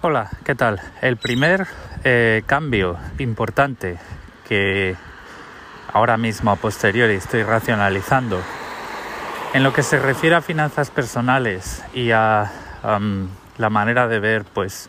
Hola, 0.00 0.30
¿qué 0.44 0.54
tal? 0.54 0.80
El 1.02 1.16
primer 1.16 1.66
eh, 2.04 2.44
cambio 2.46 2.96
importante 3.18 3.98
que 4.48 4.94
ahora 5.92 6.16
mismo 6.16 6.52
a 6.52 6.56
posteriori 6.56 7.14
estoy 7.14 7.42
racionalizando 7.42 8.40
en 9.54 9.64
lo 9.64 9.72
que 9.72 9.82
se 9.82 9.98
refiere 9.98 10.36
a 10.36 10.40
finanzas 10.40 10.92
personales 10.92 11.82
y 11.94 12.12
a 12.12 12.48
la 13.58 13.70
manera 13.70 14.06
de 14.06 14.20
ver 14.20 14.44
pues 14.44 14.88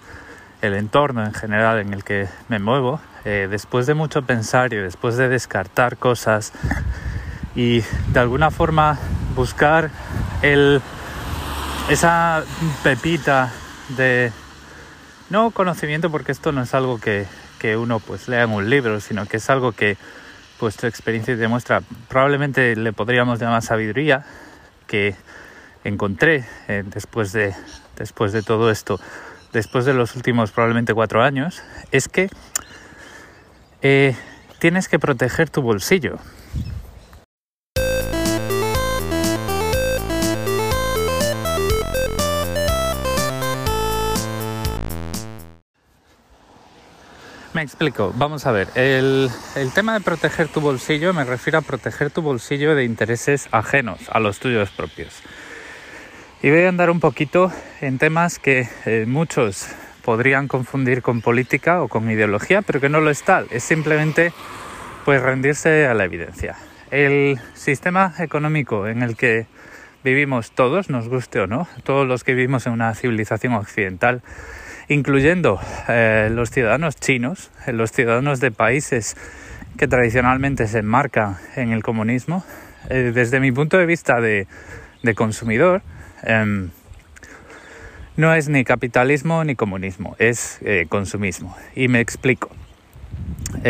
el 0.61 0.75
entorno 0.75 1.25
en 1.25 1.33
general 1.33 1.79
en 1.79 1.91
el 1.91 2.03
que 2.03 2.27
me 2.47 2.59
muevo, 2.59 3.01
eh, 3.25 3.47
después 3.49 3.87
de 3.87 3.95
mucho 3.95 4.21
pensar 4.21 4.73
y 4.73 4.75
después 4.75 5.17
de 5.17 5.27
descartar 5.27 5.97
cosas 5.97 6.53
y 7.55 7.81
de 8.09 8.19
alguna 8.19 8.51
forma 8.51 8.99
buscar 9.35 9.89
el, 10.43 10.83
esa 11.89 12.43
pepita 12.83 13.51
de 13.97 14.31
no 15.29 15.51
conocimiento 15.51 16.09
porque 16.09 16.31
esto 16.31 16.51
no 16.51 16.63
es 16.63 16.73
algo 16.73 16.99
que, 16.99 17.25
que 17.59 17.77
uno 17.77 17.99
pues 17.99 18.27
lea 18.27 18.43
en 18.43 18.51
un 18.51 18.69
libro, 18.69 18.99
sino 18.99 19.25
que 19.25 19.37
es 19.37 19.49
algo 19.49 19.71
que 19.71 19.97
pues 20.59 20.75
tu 20.75 20.87
experiencia 20.87 21.35
te 21.35 21.39
demuestra. 21.39 21.81
Probablemente 22.07 22.75
le 22.75 22.93
podríamos 22.93 23.39
llamar 23.39 23.61
sabiduría 23.61 24.25
que 24.87 25.15
encontré 25.83 26.45
eh, 26.67 26.83
después, 26.85 27.31
de, 27.31 27.53
después 27.95 28.33
de 28.33 28.41
todo 28.43 28.69
esto, 28.69 28.99
después 29.53 29.85
de 29.85 29.93
los 29.93 30.15
últimos 30.15 30.51
probablemente 30.51 30.93
cuatro 30.93 31.23
años, 31.23 31.63
es 31.91 32.07
que 32.07 32.29
eh, 33.81 34.15
tienes 34.59 34.89
que 34.89 34.99
proteger 34.99 35.49
tu 35.49 35.61
bolsillo. 35.61 36.17
Me 47.59 47.63
explico, 47.63 48.13
vamos 48.15 48.45
a 48.45 48.53
ver, 48.53 48.69
el, 48.75 49.29
el, 49.57 49.73
tema 49.73 49.93
de 49.93 49.99
proteger 49.99 50.47
tu 50.47 50.61
bolsillo 50.61 51.13
me 51.13 51.25
refiero 51.25 51.59
a 51.59 51.61
proteger 51.61 52.09
tu 52.09 52.21
bolsillo 52.21 52.73
de 52.73 52.85
intereses 52.85 53.49
ajenos 53.51 53.99
a 54.13 54.21
los 54.21 54.39
tuyos 54.39 54.69
propios. 54.69 55.21
Y 56.41 56.51
voy 56.51 56.61
a 56.61 56.69
andar 56.69 56.89
un 56.89 57.01
poquito 57.01 57.51
en 57.81 57.97
temas 57.97 58.39
que 58.39 58.69
eh, 58.85 59.03
muchos 59.05 59.67
podrían 60.05 60.47
confundir 60.47 61.01
con 61.01 61.19
política 61.19 61.81
o 61.81 61.89
con 61.89 62.09
ideología, 62.09 62.61
pero 62.61 62.79
que 62.79 62.87
no 62.87 63.01
lo 63.01 63.09
es 63.09 63.23
tal, 63.23 63.47
es 63.51 63.65
simplemente 63.65 64.31
pues 65.03 65.21
rendirse 65.21 65.85
a 65.85 65.93
la 65.93 66.05
evidencia. 66.05 66.55
El 66.91 67.41
sistema 67.55 68.13
económico 68.19 68.87
en 68.87 69.03
el 69.03 69.17
que 69.17 69.47
vivimos 70.01 70.51
todos, 70.51 70.89
nos 70.89 71.09
guste 71.09 71.41
o 71.41 71.47
no, 71.47 71.67
todos 71.83 72.07
los 72.07 72.23
que 72.23 72.35
vivimos 72.35 72.67
en 72.67 72.71
una 72.71 72.95
civilización 72.95 73.51
occidental, 73.55 74.21
incluyendo 74.89 75.59
eh, 75.87 76.29
los 76.31 76.49
ciudadanos 76.49 76.95
chinos, 76.95 77.51
eh, 77.65 77.71
los 77.71 77.91
ciudadanos 77.91 78.39
de 78.39 78.51
países 78.51 79.15
que 79.77 79.87
tradicionalmente 79.87 80.67
se 80.67 80.79
enmarcan 80.79 81.37
en 81.55 81.71
el 81.71 81.83
comunismo, 81.83 82.43
eh, 82.89 83.11
desde 83.13 83.39
mi 83.39 83.51
punto 83.51 83.77
de 83.77 83.85
vista 83.85 84.19
de, 84.19 84.47
consumidor, 85.15 85.81
em, 86.23 86.71
no 88.17 88.33
es 88.33 88.49
ni 88.49 88.65
capitalismo 88.65 89.43
ni 89.45 89.55
comunismo, 89.55 90.15
es 90.19 90.59
consumismo. 90.89 91.55
Y 91.75 91.87
me 91.87 92.01
explico. 92.01 92.49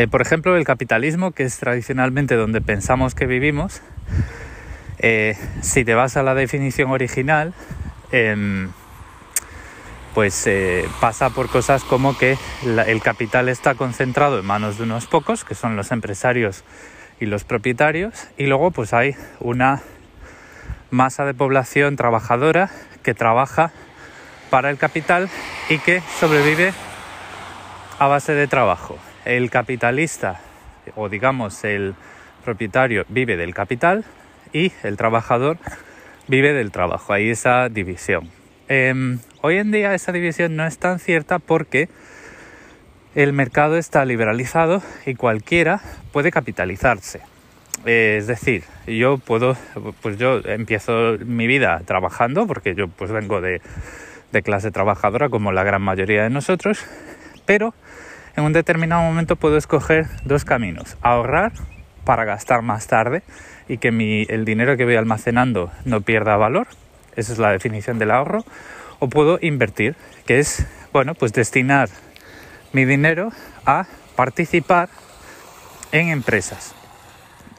por 0.09 0.21
ejemplo, 0.21 0.57
el 0.57 0.65
capitalismo, 0.65 1.31
que 1.31 1.43
es 1.43 1.57
tradicionalmente 1.59 2.35
donde 2.35 2.59
pensamos 2.59 3.13
que 3.13 3.27
vivimos, 3.27 3.81
si 5.61 5.85
te 5.85 5.93
vas 5.93 6.17
a 6.17 6.23
la 6.23 6.33
definición 6.33 6.89
original, 6.89 7.53
em, 8.11 8.69
pues 10.13 10.47
eh, 10.47 10.87
pasa 10.99 11.29
por 11.29 11.49
cosas 11.49 11.83
como 11.83 12.17
que 12.17 12.37
el 12.63 13.01
capital 13.01 13.49
está 13.49 13.75
concentrado 13.75 14.39
en 14.39 14.45
manos 14.45 14.77
de 14.77 14.83
unos 14.83 15.05
pocos, 15.05 15.43
que 15.43 15.55
son 15.55 15.75
los 15.75 15.91
empresarios 15.91 16.63
y 17.19 17.25
los 17.25 17.43
propietarios, 17.43 18.27
y 18.37 18.45
luego 18.45 18.71
pues 18.71 18.93
hay 18.93 19.15
una 19.39 19.81
masa 20.89 21.25
de 21.25 21.33
población 21.33 21.95
trabajadora 21.95 22.69
que 23.03 23.13
trabaja 23.13 23.71
para 24.49 24.69
el 24.69 24.77
capital 24.77 25.29
y 25.69 25.77
que 25.77 26.01
sobrevive 26.19 26.73
a 27.99 28.07
base 28.07 28.33
de 28.33 28.47
trabajo. 28.47 28.97
El 29.25 29.51
capitalista 29.51 30.41
o 30.95 31.09
digamos 31.09 31.63
el 31.63 31.95
propietario 32.43 33.05
vive 33.09 33.37
del 33.37 33.53
capital 33.53 34.05
y 34.53 34.71
el 34.83 34.97
trabajador 34.97 35.57
vive 36.27 36.53
del 36.53 36.71
trabajo. 36.71 37.13
Hay 37.13 37.29
esa 37.29 37.69
división. 37.69 38.29
Em, 38.67 39.19
hoy 39.41 39.57
en 39.57 39.71
día 39.71 39.93
esa 39.93 40.11
división 40.11 40.55
no 40.55 40.65
es 40.65 40.77
tan 40.77 40.99
cierta 40.99 41.39
porque 41.39 41.89
el 43.15 43.33
mercado 43.33 43.77
está 43.77 44.05
liberalizado 44.05 44.81
y 45.05 45.15
cualquiera 45.15 45.81
puede 46.11 46.31
capitalizarse. 46.31 47.21
es 47.85 48.27
decir, 48.27 48.63
yo 48.87 49.17
puedo, 49.17 49.57
pues 50.01 50.17
yo 50.17 50.39
empiezo 50.45 51.17
mi 51.25 51.47
vida 51.47 51.81
trabajando 51.85 52.47
porque 52.47 52.75
yo 52.75 52.87
pues 52.87 53.11
vengo 53.11 53.41
de, 53.41 53.61
de 54.31 54.41
clase 54.41 54.71
trabajadora 54.71 55.29
como 55.29 55.51
la 55.51 55.63
gran 55.63 55.81
mayoría 55.81 56.23
de 56.23 56.29
nosotros, 56.29 56.85
pero 57.45 57.73
en 58.35 58.43
un 58.43 58.53
determinado 58.53 59.01
momento 59.01 59.35
puedo 59.35 59.57
escoger 59.57 60.07
dos 60.25 60.45
caminos, 60.45 60.97
ahorrar 61.01 61.51
para 62.05 62.25
gastar 62.25 62.61
más 62.61 62.87
tarde 62.87 63.23
y 63.67 63.77
que 63.77 63.91
mi, 63.91 64.25
el 64.29 64.45
dinero 64.45 64.77
que 64.77 64.85
voy 64.85 64.95
almacenando 64.95 65.71
no 65.85 66.01
pierda 66.01 66.37
valor 66.37 66.67
esa 67.19 67.33
es 67.33 67.39
la 67.39 67.51
definición 67.51 67.99
del 67.99 68.11
ahorro, 68.11 68.45
o 68.99 69.09
puedo 69.09 69.39
invertir, 69.41 69.95
que 70.25 70.39
es, 70.39 70.65
bueno, 70.93 71.15
pues 71.15 71.33
destinar 71.33 71.89
mi 72.73 72.85
dinero 72.85 73.31
a 73.65 73.85
participar 74.15 74.89
en 75.91 76.09
empresas. 76.09 76.75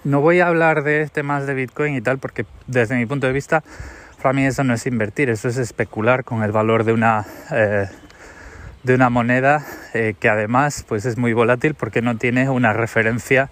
No 0.04 0.20
voy 0.20 0.40
a 0.40 0.46
hablar 0.46 0.82
de 0.82 1.08
temas 1.08 1.46
de 1.46 1.54
Bitcoin 1.54 1.94
y 1.94 2.00
tal 2.00 2.18
porque 2.18 2.46
desde 2.66 2.96
mi 2.96 3.06
punto 3.06 3.26
de 3.26 3.32
vista 3.32 3.62
para 4.22 4.32
mí 4.32 4.44
eso 4.44 4.64
no 4.64 4.74
es 4.74 4.86
invertir, 4.86 5.30
eso 5.30 5.48
es 5.48 5.56
especular 5.56 6.24
con 6.24 6.42
el 6.42 6.52
valor 6.52 6.84
de 6.84 6.92
una, 6.92 7.26
eh, 7.50 7.86
de 8.82 8.94
una 8.94 9.10
moneda 9.10 9.64
eh, 9.94 10.14
que 10.18 10.28
además 10.28 10.84
pues 10.86 11.06
es 11.06 11.16
muy 11.16 11.32
volátil 11.32 11.74
porque 11.74 12.02
no 12.02 12.16
tiene 12.16 12.48
una 12.48 12.72
referencia, 12.72 13.48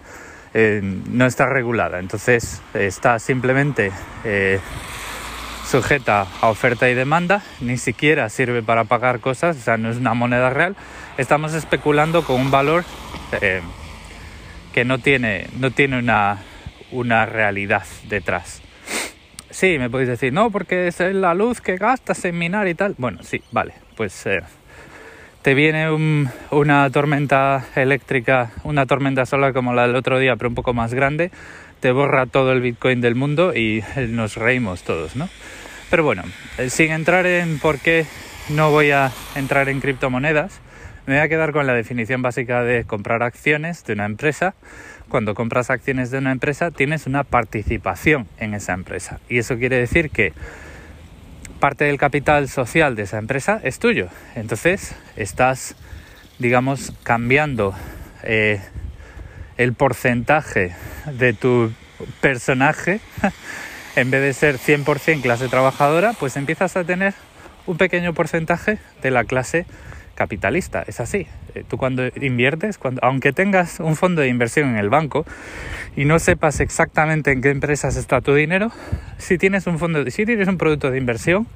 eh, 0.53 0.81
no 0.83 1.25
está 1.25 1.47
regulada, 1.47 1.99
entonces 1.99 2.61
está 2.73 3.19
simplemente 3.19 3.91
sujeta 5.69 6.25
a 6.41 6.49
oferta 6.49 6.89
y 6.89 6.95
demanda, 6.95 7.43
ni 7.61 7.77
siquiera 7.77 8.27
sirve 8.29 8.63
para 8.63 8.85
pagar 8.85 9.19
cosas, 9.19 9.55
o 9.55 9.59
sea, 9.59 9.77
no 9.77 9.91
es 9.91 9.97
una 9.97 10.15
moneda 10.15 10.49
real. 10.49 10.75
Estamos 11.19 11.53
especulando 11.53 12.23
con 12.23 12.41
un 12.41 12.49
valor 12.49 12.85
eh, 13.39 13.61
que 14.73 14.83
no 14.83 14.97
tiene, 14.97 15.45
no 15.59 15.69
tiene 15.69 15.99
una, 15.99 16.39
una 16.91 17.27
realidad 17.27 17.83
detrás. 18.07 18.63
Sí, 19.51 19.77
me 19.77 19.91
podéis 19.91 20.09
decir, 20.09 20.33
no, 20.33 20.49
porque 20.49 20.87
es 20.87 20.99
la 20.99 21.35
luz 21.35 21.61
que 21.61 21.77
gastas 21.77 22.25
en 22.25 22.39
minar 22.39 22.67
y 22.67 22.73
tal. 22.73 22.95
Bueno, 22.97 23.19
sí, 23.21 23.43
vale, 23.51 23.75
pues 23.95 24.25
eh, 24.25 24.41
te 25.43 25.53
viene 25.53 25.91
una 26.49 26.89
tormenta 26.89 27.63
eléctrica, 27.75 28.51
una 28.63 28.87
tormenta 28.87 29.27
solar 29.27 29.53
como 29.53 29.73
la 29.73 29.83
del 29.83 29.95
otro 29.95 30.17
día, 30.17 30.35
pero 30.35 30.49
un 30.49 30.55
poco 30.55 30.73
más 30.73 30.95
grande, 30.95 31.29
te 31.79 31.91
borra 31.91 32.25
todo 32.25 32.51
el 32.51 32.61
Bitcoin 32.61 33.01
del 33.01 33.15
mundo 33.15 33.55
y 33.55 33.83
nos 34.09 34.35
reímos 34.35 34.83
todos, 34.83 35.15
¿no? 35.15 35.29
Pero 35.89 36.03
bueno, 36.03 36.23
eh, 36.57 36.69
sin 36.69 36.91
entrar 36.91 37.25
en 37.25 37.59
por 37.59 37.79
qué 37.79 38.05
no 38.49 38.71
voy 38.71 38.91
a 38.91 39.11
entrar 39.35 39.69
en 39.69 39.81
criptomonedas, 39.81 40.59
me 41.07 41.15
voy 41.15 41.23
a 41.23 41.29
quedar 41.29 41.51
con 41.53 41.65
la 41.65 41.73
definición 41.73 42.21
básica 42.21 42.63
de 42.63 42.83
comprar 42.83 43.23
acciones 43.23 43.83
de 43.85 43.93
una 43.93 44.05
empresa. 44.05 44.53
Cuando 45.07 45.33
compras 45.33 45.71
acciones 45.71 46.11
de 46.11 46.19
una 46.19 46.31
empresa 46.31 46.69
tienes 46.69 47.07
una 47.07 47.23
participación 47.23 48.27
en 48.37 48.53
esa 48.53 48.73
empresa. 48.73 49.19
Y 49.27 49.39
eso 49.39 49.57
quiere 49.57 49.77
decir 49.77 50.11
que 50.11 50.33
parte 51.59 51.85
del 51.85 51.97
capital 51.97 52.47
social 52.47 52.95
de 52.95 53.03
esa 53.03 53.17
empresa 53.17 53.59
es 53.63 53.79
tuyo. 53.79 54.09
Entonces 54.35 54.95
estás, 55.15 55.75
digamos, 56.37 56.93
cambiando 57.01 57.73
eh, 58.21 58.61
el 59.59 59.73
porcentaje 59.73 60.73
de 61.13 61.33
tu 61.33 61.71
personaje 62.21 63.01
en 63.95 64.09
vez 64.09 64.21
de 64.21 64.33
ser 64.33 64.57
100% 64.57 65.21
clase 65.21 65.49
trabajadora, 65.49 66.13
pues 66.13 66.37
empiezas 66.37 66.77
a 66.77 66.85
tener 66.85 67.13
un 67.67 67.77
pequeño 67.77 68.13
porcentaje 68.13 68.79
de 69.01 69.11
la 69.11 69.25
clase 69.25 69.65
capitalista. 70.15 70.83
Es 70.87 71.01
así. 71.01 71.27
Eh, 71.55 71.65
tú 71.67 71.77
cuando 71.77 72.07
inviertes, 72.21 72.77
cuando, 72.77 73.01
aunque 73.03 73.33
tengas 73.33 73.81
un 73.81 73.97
fondo 73.97 74.21
de 74.21 74.29
inversión 74.29 74.69
en 74.69 74.77
el 74.77 74.89
banco 74.89 75.25
y 75.95 76.05
no 76.05 76.19
sepas 76.19 76.61
exactamente 76.61 77.31
en 77.31 77.41
qué 77.41 77.49
empresas 77.49 77.97
está 77.97 78.21
tu 78.21 78.33
dinero, 78.33 78.71
si 79.17 79.37
tienes 79.37 79.67
un 79.67 79.77
fondo, 79.77 80.09
si 80.09 80.25
tienes 80.25 80.47
un 80.47 80.57
producto 80.57 80.89
de 80.89 80.97
inversión, 80.97 81.47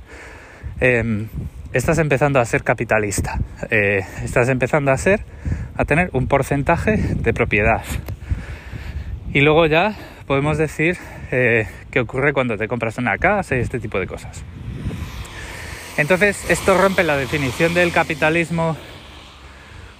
em, 0.81 1.29
estás 1.73 1.97
empezando 1.97 2.39
a 2.39 2.45
ser 2.45 2.63
capitalista. 2.63 3.39
Eh, 3.69 4.05
estás 4.23 4.47
empezando 4.49 4.91
a 4.91 4.97
ser, 4.97 5.25
a 5.75 5.85
tener 5.85 6.09
un 6.13 6.27
porcentaje 6.27 6.97
de 6.97 7.33
propiedad. 7.33 7.83
Y 9.33 9.41
luego 9.41 9.65
ya 9.65 9.95
podemos 10.27 10.57
decir 10.57 10.97
eh, 11.31 11.67
qué 11.91 11.99
ocurre 11.99 12.33
cuando 12.33 12.57
te 12.57 12.67
compras 12.67 12.97
una 12.97 13.17
casa 13.17 13.55
y 13.55 13.59
este 13.59 13.79
tipo 13.79 13.99
de 13.99 14.07
cosas. 14.07 14.43
Entonces, 15.97 16.49
esto 16.49 16.77
rompe 16.77 17.03
la 17.03 17.17
definición 17.17 17.73
del 17.73 17.91
capitalismo 17.91 18.77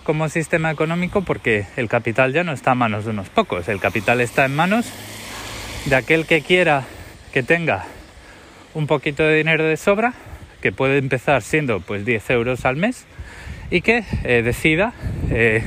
como 0.03 0.27
sistema 0.29 0.71
económico 0.71 1.21
porque 1.21 1.65
el 1.77 1.87
capital 1.87 2.33
ya 2.33 2.43
no 2.43 2.51
está 2.51 2.73
en 2.73 2.79
manos 2.79 3.05
de 3.05 3.11
unos 3.11 3.29
pocos, 3.29 3.67
el 3.69 3.79
capital 3.79 4.21
está 4.21 4.45
en 4.45 4.55
manos 4.55 4.91
de 5.85 5.95
aquel 5.95 6.25
que 6.25 6.41
quiera 6.41 6.83
que 7.31 7.41
tenga 7.41 7.85
un 8.73 8.85
poquito 8.85 9.23
de 9.23 9.37
dinero 9.37 9.63
de 9.63 9.77
sobra, 9.77 10.13
que 10.63 10.71
puede 10.71 10.97
empezar 10.97 11.41
siendo 11.41 11.81
pues 11.81 12.05
10 12.05 12.29
euros 12.29 12.63
al 12.63 12.77
mes 12.77 13.05
y 13.69 13.81
que 13.81 14.05
eh, 14.23 14.43
decida 14.43 14.93
eh, 15.29 15.61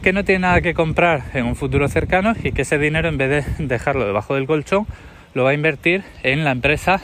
que 0.00 0.12
no 0.12 0.22
tiene 0.24 0.42
nada 0.42 0.60
que 0.60 0.74
comprar 0.74 1.24
en 1.34 1.44
un 1.44 1.56
futuro 1.56 1.88
cercano 1.88 2.34
y 2.40 2.52
que 2.52 2.62
ese 2.62 2.78
dinero 2.78 3.08
en 3.08 3.18
vez 3.18 3.44
de 3.58 3.66
dejarlo 3.66 4.06
debajo 4.06 4.36
del 4.36 4.46
colchón 4.46 4.86
lo 5.34 5.42
va 5.42 5.50
a 5.50 5.54
invertir 5.54 6.04
en 6.22 6.44
la 6.44 6.52
empresa 6.52 7.00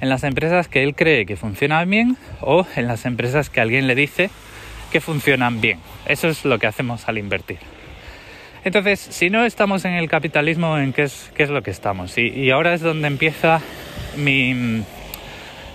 en 0.00 0.08
las 0.08 0.24
empresas 0.24 0.66
que 0.66 0.82
él 0.82 0.96
cree 0.96 1.26
que 1.26 1.36
funcionan 1.36 1.88
bien 1.88 2.16
o 2.40 2.66
en 2.74 2.88
las 2.88 3.06
empresas 3.06 3.48
que 3.48 3.60
alguien 3.60 3.86
le 3.86 3.94
dice 3.94 4.30
que 4.90 5.00
funcionan 5.00 5.60
bien. 5.60 5.78
Eso 6.06 6.26
es 6.26 6.44
lo 6.44 6.58
que 6.58 6.66
hacemos 6.66 7.08
al 7.08 7.18
invertir. 7.18 7.58
Entonces, 8.64 8.98
si 8.98 9.30
no 9.30 9.44
estamos 9.44 9.84
en 9.84 9.92
el 9.92 10.08
capitalismo, 10.08 10.76
¿en 10.76 10.92
qué 10.92 11.04
es, 11.04 11.30
qué 11.36 11.44
es 11.44 11.50
lo 11.50 11.62
que 11.62 11.70
estamos? 11.70 12.18
Y, 12.18 12.50
ahora 12.50 12.74
es 12.74 12.80
donde 12.80 13.06
empieza 13.06 13.60
mi... 14.16 14.82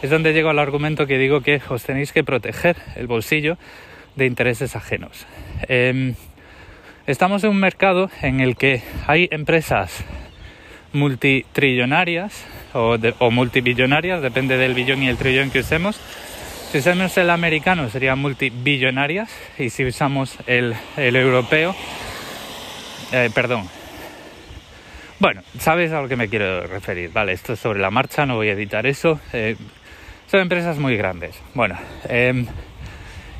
Es 0.01 0.09
donde 0.09 0.31
llego 0.31 0.49
al 0.49 0.59
argumento 0.59 1.07
que 1.07 1.17
digo 1.17 1.41
que 1.41 1.61
os 1.67 1.83
tenéis 1.83 2.13
que 2.13 2.23
proteger 2.23 2.77
el 2.95 3.07
bolsillo 3.07 3.57
de 4.15 4.25
intereses 4.25 4.75
ajenos. 4.75 5.27
Em, 5.67 6.15
estamos 7.05 7.43
en 7.43 7.49
un 7.49 7.59
mercado 7.59 8.09
en 8.21 8.39
el 8.39 8.55
que 8.55 8.81
hay 9.07 9.27
empresas 9.31 10.05
multitrillonarias 10.93 12.45
o, 12.73 12.97
multibillonarias, 13.31 14.21
depende 14.21 14.57
del 14.57 14.73
billón 14.73 15.03
y 15.03 15.09
el 15.09 15.17
trillón 15.17 15.51
que 15.51 15.59
usemos. 15.59 15.99
Si 16.71 16.77
usamos 16.77 17.17
el 17.17 17.29
americano 17.29 17.89
serían 17.89 18.19
multibillonarias 18.19 19.29
y 19.57 19.69
si 19.69 19.85
usamos 19.85 20.37
el, 20.47 20.75
el 20.97 21.15
europeo 21.15 21.75
eh, 23.11 23.29
perdón. 23.33 23.67
Bueno, 25.19 25.41
sabes 25.57 25.91
a 25.91 26.01
lo 26.01 26.07
que 26.07 26.15
me 26.15 26.29
quiero 26.29 26.65
referir. 26.67 27.11
Vale, 27.11 27.33
esto 27.33 27.53
es 27.53 27.59
sobre 27.59 27.79
la 27.79 27.91
marcha, 27.91 28.25
no 28.25 28.35
voy 28.35 28.49
a 28.49 28.53
editar 28.53 28.85
eso. 28.85 29.19
Eh, 29.33 29.55
son 30.29 30.41
empresas 30.41 30.77
muy 30.77 30.95
grandes. 30.95 31.35
Bueno, 31.53 31.77
em, 32.07 32.45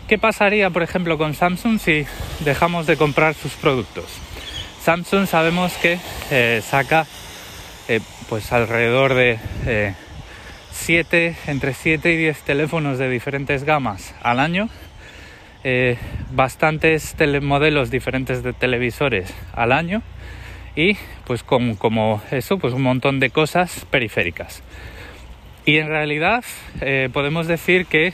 ¿qué 0.08 0.18
pasaría, 0.18 0.70
por 0.70 0.84
ejemplo, 0.84 1.18
con 1.18 1.34
Samsung 1.34 1.80
si 1.80 2.06
dejamos 2.40 2.88
de 2.88 2.98
comprar 2.98 3.34
sus 3.34 3.54
productos? 3.54 4.06
Samsung 4.82 5.28
sabemos 5.28 5.74
que 5.74 6.00
eh, 6.32 6.62
saca 6.64 7.06
pues 8.30 8.52
alrededor 8.52 9.16
de 9.16 9.40
7, 10.72 11.36
entre 11.48 11.74
7 11.74 12.14
y 12.14 12.18
10 12.18 12.42
teléfonos 12.44 13.00
de 13.00 13.10
diferentes 13.10 13.64
gamas 13.64 14.14
al 14.22 14.40
año 14.40 14.70
eh, 15.66 15.98
bastantes 16.32 17.16
modelos 17.42 17.92
diferentes 17.92 18.44
de 18.44 18.54
televisores 18.54 19.34
al 19.54 19.74
año 19.74 20.02
y 20.74 20.96
pues 21.26 21.44
con, 21.44 21.76
como 21.76 22.22
eso, 22.32 22.58
pues 22.60 22.74
un 22.74 22.84
montón 22.84 23.20
de 23.20 23.30
cosas 23.30 23.86
periféricas. 23.92 24.64
Y 25.70 25.78
en 25.78 25.88
realidad 25.88 26.44
eh, 26.82 27.10
podemos 27.14 27.46
decir 27.46 27.86
que 27.86 28.12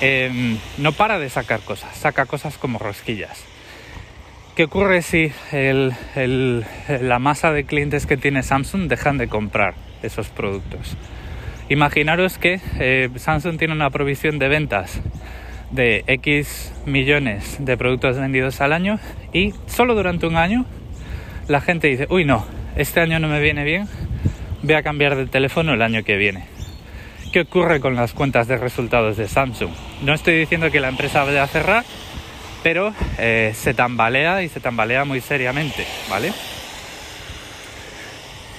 em, 0.00 0.56
no 0.78 0.92
para 0.92 1.18
de 1.18 1.28
sacar 1.28 1.60
cosas, 1.60 1.94
saca 1.98 2.24
cosas 2.24 2.56
como 2.56 2.78
rosquillas. 2.78 3.44
¿Qué 4.56 4.64
ocurre 4.64 5.02
si 5.02 5.32
la 5.52 7.18
masa 7.18 7.52
de 7.52 7.64
clientes 7.64 8.06
que 8.06 8.16
tiene 8.16 8.42
Samsung 8.42 8.88
dejan 8.88 9.18
de 9.18 9.28
comprar 9.28 9.74
esos 10.02 10.30
productos? 10.30 10.96
Imaginaros 11.68 12.38
que 12.38 12.62
eh, 12.80 13.10
Samsung 13.14 13.58
tiene 13.58 13.74
una 13.74 13.90
provisión 13.90 14.38
de 14.38 14.48
ventas 14.48 14.98
de 15.70 16.04
X 16.06 16.72
millones 16.86 17.58
de 17.58 17.76
productos 17.76 18.18
vendidos 18.18 18.62
al 18.62 18.72
año 18.72 18.98
y 19.34 19.52
solo 19.66 19.94
durante 19.94 20.26
un 20.26 20.36
año 20.36 20.64
la 21.48 21.60
gente 21.60 21.88
dice, 21.88 22.06
uy 22.08 22.24
no, 22.24 22.46
este 22.76 23.00
año 23.00 23.18
no 23.18 23.28
me 23.28 23.40
viene 23.40 23.62
bien, 23.62 23.86
voy 24.64 24.74
a 24.74 24.82
cambiar 24.82 25.14
de 25.14 25.26
teléfono 25.26 25.74
el 25.74 25.82
año 25.82 26.02
que 26.04 26.16
viene. 26.16 26.46
¿Qué 27.32 27.40
ocurre 27.40 27.80
con 27.80 27.94
las 27.96 28.14
cuentas 28.14 28.48
de 28.48 28.56
resultados 28.56 29.16
de 29.16 29.28
Samsung? 29.28 29.70
No 30.02 30.14
estoy 30.14 30.38
diciendo 30.38 30.70
que 30.70 30.80
la 30.80 30.88
empresa 30.88 31.22
vaya 31.24 31.42
a 31.42 31.46
cerrar, 31.46 31.84
pero 32.62 32.94
eh, 33.18 33.52
se 33.54 33.74
tambalea 33.74 34.42
y 34.42 34.48
se 34.48 34.60
tambalea 34.60 35.04
muy 35.04 35.20
seriamente, 35.20 35.84
¿vale? 36.08 36.32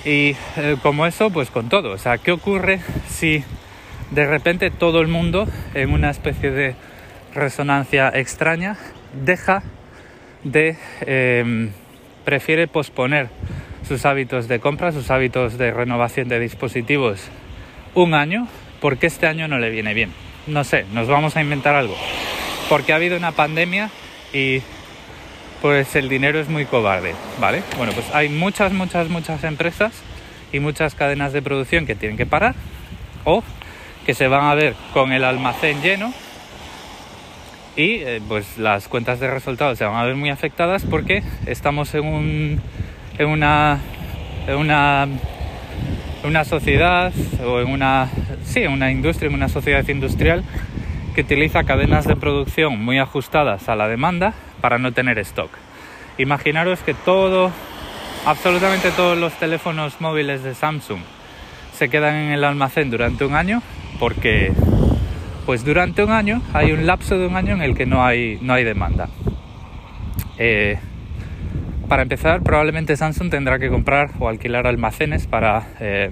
Y 0.03 0.35
eh, 0.57 0.77
como 0.83 1.07
eso, 1.07 1.31
pues 1.31 1.49
con 1.49 1.69
todo. 1.69 1.91
O 1.91 1.97
sea, 1.97 2.19
¿qué 2.19 2.31
ocurre 2.31 2.81
si 3.09 3.43
de 4.11 4.27
repente 4.27 4.69
todo 4.69 5.01
el 5.01 5.07
mundo, 5.07 5.47
en 5.73 5.91
una 5.91 6.11
especie 6.11 6.51
de 6.51 6.75
resonancia 7.33 8.11
extraña, 8.13 8.77
deja 9.13 9.63
de... 10.43 10.77
Em, 11.01 11.71
prefiere 12.25 12.67
posponer 12.67 13.29
sus 13.87 14.05
hábitos 14.05 14.47
de 14.47 14.59
compra, 14.59 14.91
sus 14.91 15.11
hábitos 15.11 15.57
de 15.57 15.71
renovación 15.71 16.27
de 16.27 16.39
dispositivos 16.39 17.21
un 17.93 18.13
año, 18.13 18.47
porque 18.81 19.07
este 19.07 19.27
año 19.27 19.47
no 19.47 19.57
le 19.59 19.69
viene 19.69 19.93
bien. 19.93 20.11
No 20.47 20.63
sé, 20.63 20.85
nos 20.93 21.07
vamos 21.07 21.35
a 21.37 21.41
inventar 21.41 21.75
algo. 21.75 21.95
Porque 22.69 22.93
ha 22.93 22.95
habido 22.97 23.17
una 23.17 23.31
pandemia 23.31 23.89
y 24.33 24.61
pues 25.61 25.95
el 25.95 26.09
dinero 26.09 26.39
es 26.39 26.49
muy 26.49 26.65
cobarde, 26.65 27.15
¿vale? 27.39 27.63
Bueno, 27.77 27.93
pues 27.93 28.05
hay 28.13 28.29
muchas, 28.29 28.73
muchas, 28.73 29.09
muchas 29.09 29.43
empresas 29.43 29.93
y 30.51 30.59
muchas 30.59 30.95
cadenas 30.95 31.33
de 31.33 31.41
producción 31.41 31.85
que 31.85 31.95
tienen 31.95 32.17
que 32.17 32.25
parar 32.25 32.55
o 33.23 33.43
que 34.05 34.13
se 34.13 34.27
van 34.27 34.45
a 34.45 34.55
ver 34.55 34.75
con 34.93 35.11
el 35.11 35.23
almacén 35.23 35.81
lleno 35.81 36.13
y 37.75 37.95
eh, 37.95 38.21
pues 38.27 38.57
las 38.57 38.87
cuentas 38.87 39.19
de 39.19 39.29
resultados 39.29 39.77
se 39.77 39.85
van 39.85 39.95
a 39.95 40.03
ver 40.03 40.15
muy 40.15 40.29
afectadas 40.29 40.83
porque 40.89 41.23
estamos 41.45 41.93
en, 41.93 42.05
un, 42.05 42.61
en 43.17 43.27
una 43.27 43.79
en 44.47 44.57
una 44.57 45.07
una 46.23 46.43
sociedad 46.43 47.13
o 47.45 47.59
en 47.59 47.69
una 47.69 48.09
sí, 48.43 48.65
una 48.65 48.91
industria, 48.91 49.29
en 49.29 49.35
una 49.35 49.49
sociedad 49.49 49.87
industrial 49.87 50.43
que 51.13 51.21
utiliza 51.21 51.63
cadenas 51.63 52.05
de 52.05 52.15
producción 52.15 52.83
muy 52.83 52.99
ajustadas 52.99 53.69
a 53.69 53.75
la 53.75 53.87
demanda 53.87 54.33
para 54.59 54.77
no 54.77 54.91
tener 54.91 55.17
stock. 55.19 55.49
Imaginaros 56.17 56.79
que 56.79 56.93
todo, 56.93 57.51
absolutamente 58.25 58.91
todos 58.91 59.17
los 59.17 59.33
teléfonos 59.33 60.01
móviles 60.01 60.43
de 60.43 60.53
Samsung 60.55 60.99
se 61.73 61.89
quedan 61.89 62.15
en 62.15 62.31
el 62.31 62.43
almacén 62.43 62.89
durante 62.89 63.25
un 63.25 63.35
año 63.35 63.61
porque 63.99 64.51
pues 65.45 65.63
durante 65.63 66.03
un 66.03 66.11
año 66.11 66.41
hay 66.53 66.71
un 66.71 66.85
lapso 66.85 67.17
de 67.17 67.27
un 67.27 67.35
año 67.35 67.53
en 67.53 67.61
el 67.61 67.75
que 67.75 67.85
no 67.85 68.03
hay, 68.03 68.39
no 68.41 68.53
hay 68.53 68.63
demanda. 68.63 69.09
Eh, 70.37 70.79
para 71.87 72.03
empezar, 72.03 72.41
probablemente 72.41 72.95
Samsung 72.95 73.29
tendrá 73.29 73.59
que 73.59 73.69
comprar 73.69 74.11
o 74.19 74.27
alquilar 74.27 74.67
almacenes 74.67 75.27
para 75.27 75.67
eh, 75.79 76.09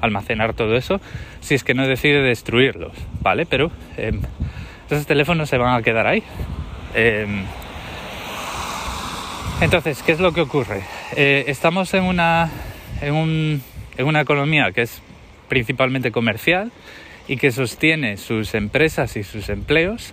almacenar 0.00 0.54
todo 0.54 0.76
eso, 0.76 1.00
si 1.40 1.54
es 1.54 1.64
que 1.64 1.74
no 1.74 1.86
decide 1.86 2.22
destruirlos, 2.22 2.92
¿vale? 3.22 3.46
Pero 3.46 3.70
eh, 3.96 4.12
esos 4.90 5.06
teléfonos 5.06 5.48
se 5.48 5.58
van 5.58 5.74
a 5.74 5.82
quedar 5.82 6.06
ahí. 6.06 6.22
Entonces, 9.60 10.02
¿qué 10.02 10.12
es 10.12 10.20
lo 10.20 10.32
que 10.32 10.42
ocurre? 10.42 10.82
Eh, 11.16 11.44
estamos 11.48 11.94
en 11.94 12.04
una, 12.04 12.50
en, 13.00 13.62
una 13.98 14.20
economía 14.20 14.70
que 14.72 14.82
es 14.82 15.00
principalmente 15.48 16.10
comercial 16.10 16.72
y 17.26 17.38
que 17.38 17.50
sostiene 17.50 18.18
sus 18.18 18.54
empresas 18.54 19.16
y 19.16 19.22
sus 19.22 19.48
empleos 19.48 20.12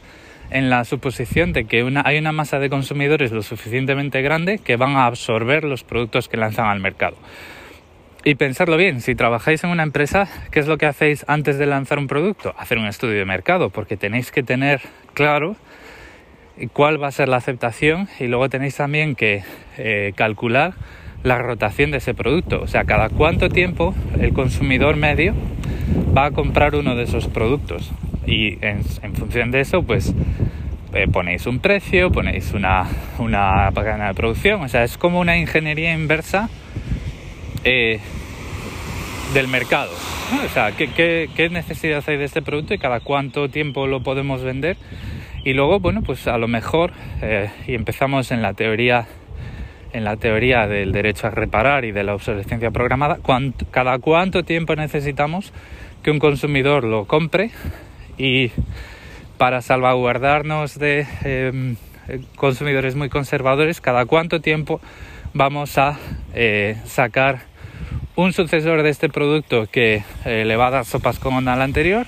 en 0.54 0.70
la 0.70 0.86
suposición 0.86 1.52
de 1.52 1.66
que 1.66 1.84
hay 2.06 2.18
una 2.18 2.32
masa 2.32 2.60
de 2.60 2.70
consumidores 2.70 3.32
lo 3.32 3.42
suficientemente 3.42 4.22
grande 4.22 4.60
que 4.60 4.78
van 4.78 4.96
a 4.96 5.08
absorber 5.08 5.64
los 5.64 5.84
productos 5.84 6.30
que 6.30 6.38
lanzan 6.38 6.68
al 6.68 6.80
mercado. 6.80 7.18
Y 8.24 8.36
pensarlo 8.36 8.78
bien, 8.78 9.02
si 9.02 9.16
trabajáis 9.16 9.64
en 9.64 9.72
una 9.72 9.84
empresa, 9.84 10.30
¿qué 10.52 10.60
es 10.60 10.68
lo 10.68 10.78
que 10.78 10.86
hacéis 10.86 11.26
antes 11.28 11.58
de 11.58 11.66
lanzar 11.66 11.98
un 11.98 12.08
producto? 12.08 12.54
Hacer 12.58 12.78
un 12.78 12.86
estudio 12.86 13.18
de 13.18 13.26
mercado, 13.26 13.72
porque 13.72 13.98
tenéis 13.98 14.32
que 14.32 14.44
tener 14.44 14.80
claro 15.14 15.58
cuál 16.72 17.02
va 17.02 17.08
a 17.08 17.12
ser 17.12 17.28
la 17.30 17.38
aceptación 17.38 18.08
y 18.20 18.28
luego 18.28 18.48
tenéis 18.48 18.78
también 18.78 19.16
que 19.16 19.44
eh, 19.78 20.14
calcular 20.16 20.76
la 21.24 21.40
rotación 21.40 21.90
de 21.90 21.98
ese 21.98 22.14
producto, 22.14 22.62
o 22.62 22.68
sea, 22.68 22.84
cada 22.84 23.10
cuánto 23.10 23.50
tiempo 23.50 23.96
el 24.20 24.34
consumidor 24.34 24.98
medio 24.98 25.34
va 26.16 26.26
a 26.26 26.32
comprar 26.32 26.76
uno 26.76 26.96
de 26.96 27.04
esos 27.04 27.28
productos 27.28 27.92
y 28.26 28.58
en, 28.66 28.84
función 29.16 29.52
de 29.52 29.62
eso 29.62 29.84
pues 29.84 30.14
eh, 30.94 31.08
ponéis 31.12 31.46
un 31.48 31.60
precio, 31.60 32.12
ponéis 32.12 32.54
una, 32.54 32.88
una 33.20 33.72
cadena 33.74 34.08
de 34.08 34.14
producción, 34.14 34.62
o 34.62 34.68
sea, 34.68 34.84
es 34.84 34.98
como 34.98 35.20
una 35.20 35.38
ingeniería 35.38 35.94
inversa 35.94 36.50
eh, 37.64 38.00
del 39.34 39.48
mercado, 39.48 39.92
o 40.46 40.50
sea, 40.50 40.72
¿qué, 40.74 40.88
qué, 40.88 41.30
qué 41.36 41.50
necesidad 41.50 42.04
hay 42.08 42.18
de 42.18 42.26
este 42.26 42.42
producto 42.42 42.74
y 42.74 42.78
cada 42.78 43.00
cuánto 43.00 43.50
tiempo 43.50 43.88
lo 43.88 44.04
podemos 44.04 44.44
vender 44.44 44.78
y 45.46 45.54
luego, 45.54 45.80
bueno, 45.80 46.02
pues 46.04 46.26
a 46.28 46.38
lo 46.38 46.48
mejor, 46.48 46.94
eh, 47.22 47.50
y 47.68 47.74
empezamos 47.74 48.32
en 48.32 48.42
la 48.42 48.54
teoría 48.54 49.08
en 49.92 50.04
la 50.04 50.18
teoría 50.18 50.68
del 50.68 50.92
derecho 50.92 51.28
a 51.28 51.30
reparar 51.30 51.86
y 51.86 51.92
de 51.92 52.04
la 52.04 52.16
obsolescencia 52.16 52.72
programada, 52.72 53.20
cada 53.70 54.00
cuánto 54.00 54.44
tiempo 54.44 54.76
necesitamos 54.76 55.54
que 56.02 56.10
un 56.10 56.18
consumidor 56.18 56.84
lo 56.84 57.06
compre 57.06 57.52
y 58.18 58.52
para 59.38 59.62
salvaguardarnos 59.62 60.78
de 60.80 61.08
em, 61.24 61.76
consumidores 62.36 62.96
muy 62.96 63.10
conservadores, 63.10 63.82
cada 63.82 64.06
cuánto 64.06 64.42
tiempo 64.42 64.80
vamos 65.34 65.78
a 65.78 65.98
eh, 66.34 66.78
sacar 66.86 67.42
un 68.16 68.34
sucesor 68.34 68.84
de 68.84 68.90
este 68.90 69.10
producto 69.10 69.66
que 69.72 70.04
eh, 70.26 70.46
le 70.46 70.56
va 70.56 70.68
a 70.68 70.72
dar 70.72 70.86
sopas 70.86 71.20
como 71.20 71.40
al 71.40 71.62
anterior 71.62 72.06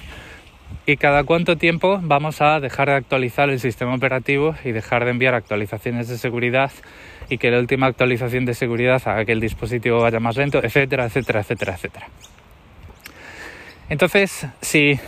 y 0.86 0.98
cada 0.98 1.24
cuánto 1.24 1.58
tiempo 1.58 2.00
vamos 2.02 2.42
a 2.42 2.60
dejar 2.60 2.90
de 2.90 2.96
actualizar 2.96 3.50
el 3.50 3.60
sistema 3.60 3.96
operativo 3.96 4.56
y 4.64 4.72
dejar 4.72 5.06
de 5.06 5.12
enviar 5.12 5.34
actualizaciones 5.34 6.08
de 6.08 6.18
seguridad 6.18 6.72
y 7.28 7.40
que 7.40 7.50
la 7.50 7.60
última 7.60 7.88
actualización 7.88 8.46
de 8.46 8.54
seguridad 8.54 9.02
haga 9.06 9.26
que 9.26 9.32
el 9.32 9.40
dispositivo 9.40 10.00
vaya 10.02 10.20
más 10.20 10.38
lento, 10.38 10.64
etcétera, 10.64 11.06
etcétera, 11.06 11.40
etcétera, 11.40 11.74
etcétera. 11.74 12.08
Entonces, 13.90 14.48
si 14.62 15.00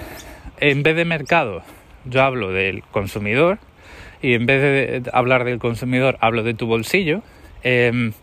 en 0.60 0.84
vez 0.84 0.96
de 0.96 1.06
mercado 1.06 1.64
yo 2.06 2.24
hablo 2.24 2.52
del 2.52 2.84
consumidor 2.84 3.60
y 4.22 4.34
en 4.34 4.46
vez 4.46 4.62
de 4.62 5.10
hablar 5.14 5.44
del 5.44 5.60
consumidor 5.60 6.18
hablo 6.22 6.44
de 6.44 6.54
tu 6.54 6.66
bolsillo, 6.66 7.22
em, 7.64 8.14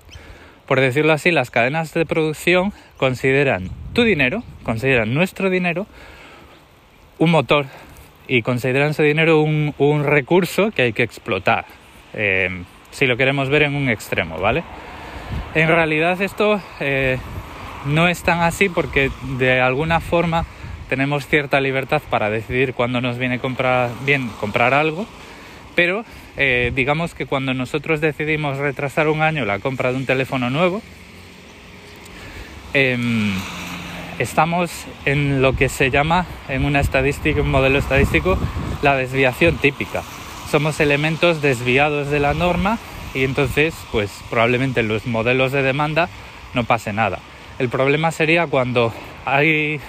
por 0.66 0.80
decirlo 0.80 1.12
así, 1.12 1.30
las 1.30 1.50
cadenas 1.50 1.92
de 1.94 2.06
producción 2.06 2.72
consideran 2.96 3.70
tu 3.92 4.02
dinero, 4.02 4.42
consideran 4.64 5.14
nuestro 5.14 5.50
dinero 5.50 5.86
un 7.18 7.30
motor 7.30 7.66
y 8.26 8.42
consideran 8.42 8.90
ese 8.90 9.02
dinero 9.02 9.40
un, 9.40 10.04
recurso 10.04 10.70
que 10.70 10.82
hay 10.82 10.92
que 10.92 11.02
explotar, 11.02 11.66
em, 12.14 12.64
si 12.90 13.06
lo 13.06 13.16
queremos 13.16 13.48
ver 13.48 13.62
en 13.62 13.74
un 13.74 13.88
extremo, 13.88 14.38
¿vale? 14.38 14.64
En 15.54 15.68
realidad 15.68 16.20
esto 16.20 16.60
eh, 16.80 17.18
no 17.86 18.08
es 18.08 18.22
tan 18.22 18.40
así 18.40 18.68
porque 18.68 19.10
de 19.38 19.60
alguna 19.60 20.00
forma 20.00 20.44
tenemos 20.88 21.26
cierta 21.26 21.60
libertad 21.60 22.02
para 22.10 22.30
decidir 22.30 22.74
cuándo 22.74 23.00
nos 23.00 23.18
viene 23.18 23.38
comprar, 23.38 23.90
bien 24.04 24.28
comprar 24.40 24.74
algo 24.74 25.06
pero 25.74 26.04
eh, 26.36 26.72
digamos 26.74 27.14
que 27.14 27.26
cuando 27.26 27.54
nosotros 27.54 28.00
decidimos 28.00 28.58
retrasar 28.58 29.08
un 29.08 29.22
año 29.22 29.44
la 29.44 29.58
compra 29.58 29.90
de 29.90 29.98
un 29.98 30.06
teléfono 30.06 30.50
nuevo, 30.50 30.82
em, 32.72 33.32
estamos 34.18 34.70
en 35.04 35.42
lo 35.42 35.54
que 35.54 35.68
se 35.68 35.90
llama 35.90 36.26
en 36.48 36.64
una 36.64 36.80
estadística, 36.80 37.40
un 37.40 37.50
modelo 37.50 37.78
estadístico, 37.78 38.38
la 38.82 38.96
desviación 38.96 39.56
típica. 39.56 40.02
Somos 40.50 40.78
elementos 40.80 41.42
desviados 41.42 42.10
de 42.10 42.20
la 42.20 42.34
norma 42.34 42.78
y 43.14 43.24
entonces, 43.24 43.74
pues 43.90 44.10
probablemente 44.30 44.80
en 44.80 44.88
los 44.88 45.06
modelos 45.06 45.52
de 45.52 45.62
demanda 45.62 46.08
no 46.52 46.64
pase 46.64 46.92
nada. 46.92 47.18
El 47.58 47.68
problema 47.68 48.10
sería 48.10 48.46
cuando 48.46 48.92
hay 49.24 49.80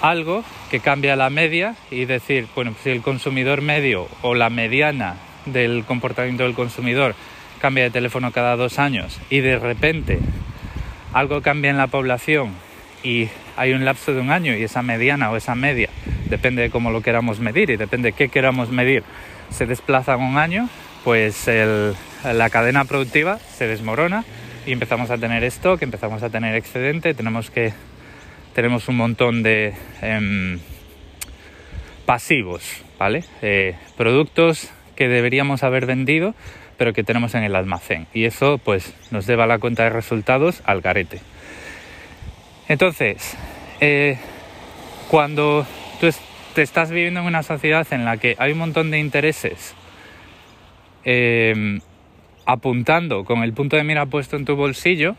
algo 0.00 0.44
que 0.70 0.80
cambia 0.80 1.16
la 1.16 1.30
media 1.30 1.74
y 1.90 2.04
decir, 2.04 2.46
bueno, 2.54 2.74
si 2.82 2.90
el 2.90 3.02
consumidor 3.02 3.60
medio 3.60 4.08
o 4.22 4.34
la 4.34 4.50
mediana 4.50 5.16
del 5.46 5.84
comportamiento 5.84 6.44
del 6.44 6.54
consumidor 6.54 7.14
cambia 7.60 7.84
de 7.84 7.90
teléfono 7.90 8.32
cada 8.32 8.56
dos 8.56 8.78
años 8.78 9.20
y 9.30 9.40
de 9.40 9.58
repente 9.58 10.18
algo 11.12 11.42
cambia 11.42 11.70
en 11.70 11.76
la 11.76 11.88
población 11.88 12.52
y 13.02 13.28
hay 13.56 13.72
un 13.72 13.84
lapso 13.84 14.12
de 14.14 14.20
un 14.20 14.30
año 14.30 14.54
y 14.54 14.62
esa 14.62 14.82
mediana 14.82 15.30
o 15.30 15.36
esa 15.36 15.54
media, 15.54 15.88
depende 16.28 16.62
de 16.62 16.70
cómo 16.70 16.90
lo 16.90 17.02
queramos 17.02 17.40
medir 17.40 17.70
y 17.70 17.76
depende 17.76 18.10
de 18.10 18.12
qué 18.16 18.28
queramos 18.28 18.70
medir, 18.70 19.02
se 19.50 19.66
desplaza 19.66 20.16
un 20.16 20.38
año, 20.38 20.68
pues 21.04 21.48
la 22.24 22.50
cadena 22.50 22.84
productiva 22.84 23.38
se 23.38 23.66
desmorona 23.66 24.24
y 24.66 24.72
empezamos 24.72 25.10
a 25.10 25.18
tener 25.18 25.44
esto, 25.44 25.78
que 25.78 25.84
empezamos 25.84 26.22
a 26.22 26.30
tener 26.30 26.54
excedente, 26.54 27.14
tenemos 27.14 27.50
que 27.50 27.72
tenemos 28.54 28.88
un 28.88 28.96
montón 28.96 29.42
de 29.42 29.74
em, 30.02 30.58
pasivos, 32.06 32.82
¿vale? 32.98 33.24
Eh, 33.42 33.76
productos 33.96 34.70
que 34.96 35.08
deberíamos 35.08 35.62
haber 35.62 35.86
vendido, 35.86 36.34
pero 36.76 36.92
que 36.92 37.04
tenemos 37.04 37.34
en 37.34 37.44
el 37.44 37.54
almacén. 37.54 38.06
Y 38.12 38.24
eso, 38.24 38.58
pues, 38.58 38.94
nos 39.10 39.26
lleva 39.26 39.46
la 39.46 39.58
cuenta 39.58 39.84
de 39.84 39.90
resultados 39.90 40.62
al 40.64 40.80
garete. 40.80 41.20
Entonces, 42.68 43.36
eh, 43.80 44.18
cuando 45.08 45.66
tú 46.00 46.08
te 46.54 46.62
estás 46.62 46.90
viviendo 46.90 47.20
en 47.20 47.26
una 47.26 47.42
sociedad 47.42 47.86
en 47.90 48.04
la 48.04 48.16
que 48.16 48.36
hay 48.38 48.52
un 48.52 48.58
montón 48.58 48.90
de 48.90 48.98
intereses 48.98 49.74
em, 51.04 51.80
apuntando 52.46 53.24
con 53.24 53.42
el 53.42 53.52
punto 53.52 53.76
de 53.76 53.84
mira 53.84 54.06
puesto 54.06 54.36
en 54.36 54.44
tu 54.44 54.56
bolsillo, 54.56 55.16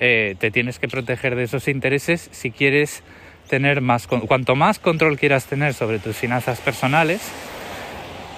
eh, 0.00 0.36
te 0.38 0.50
tienes 0.50 0.78
que 0.78 0.88
proteger 0.88 1.36
de 1.36 1.44
esos 1.44 1.68
intereses 1.68 2.28
si 2.32 2.50
quieres 2.50 3.02
tener 3.48 3.80
más, 3.80 4.06
cuanto 4.06 4.56
más 4.56 4.78
control 4.78 5.18
quieras 5.18 5.46
tener 5.46 5.74
sobre 5.74 5.98
tus 5.98 6.16
finanzas 6.16 6.60
personales, 6.60 7.32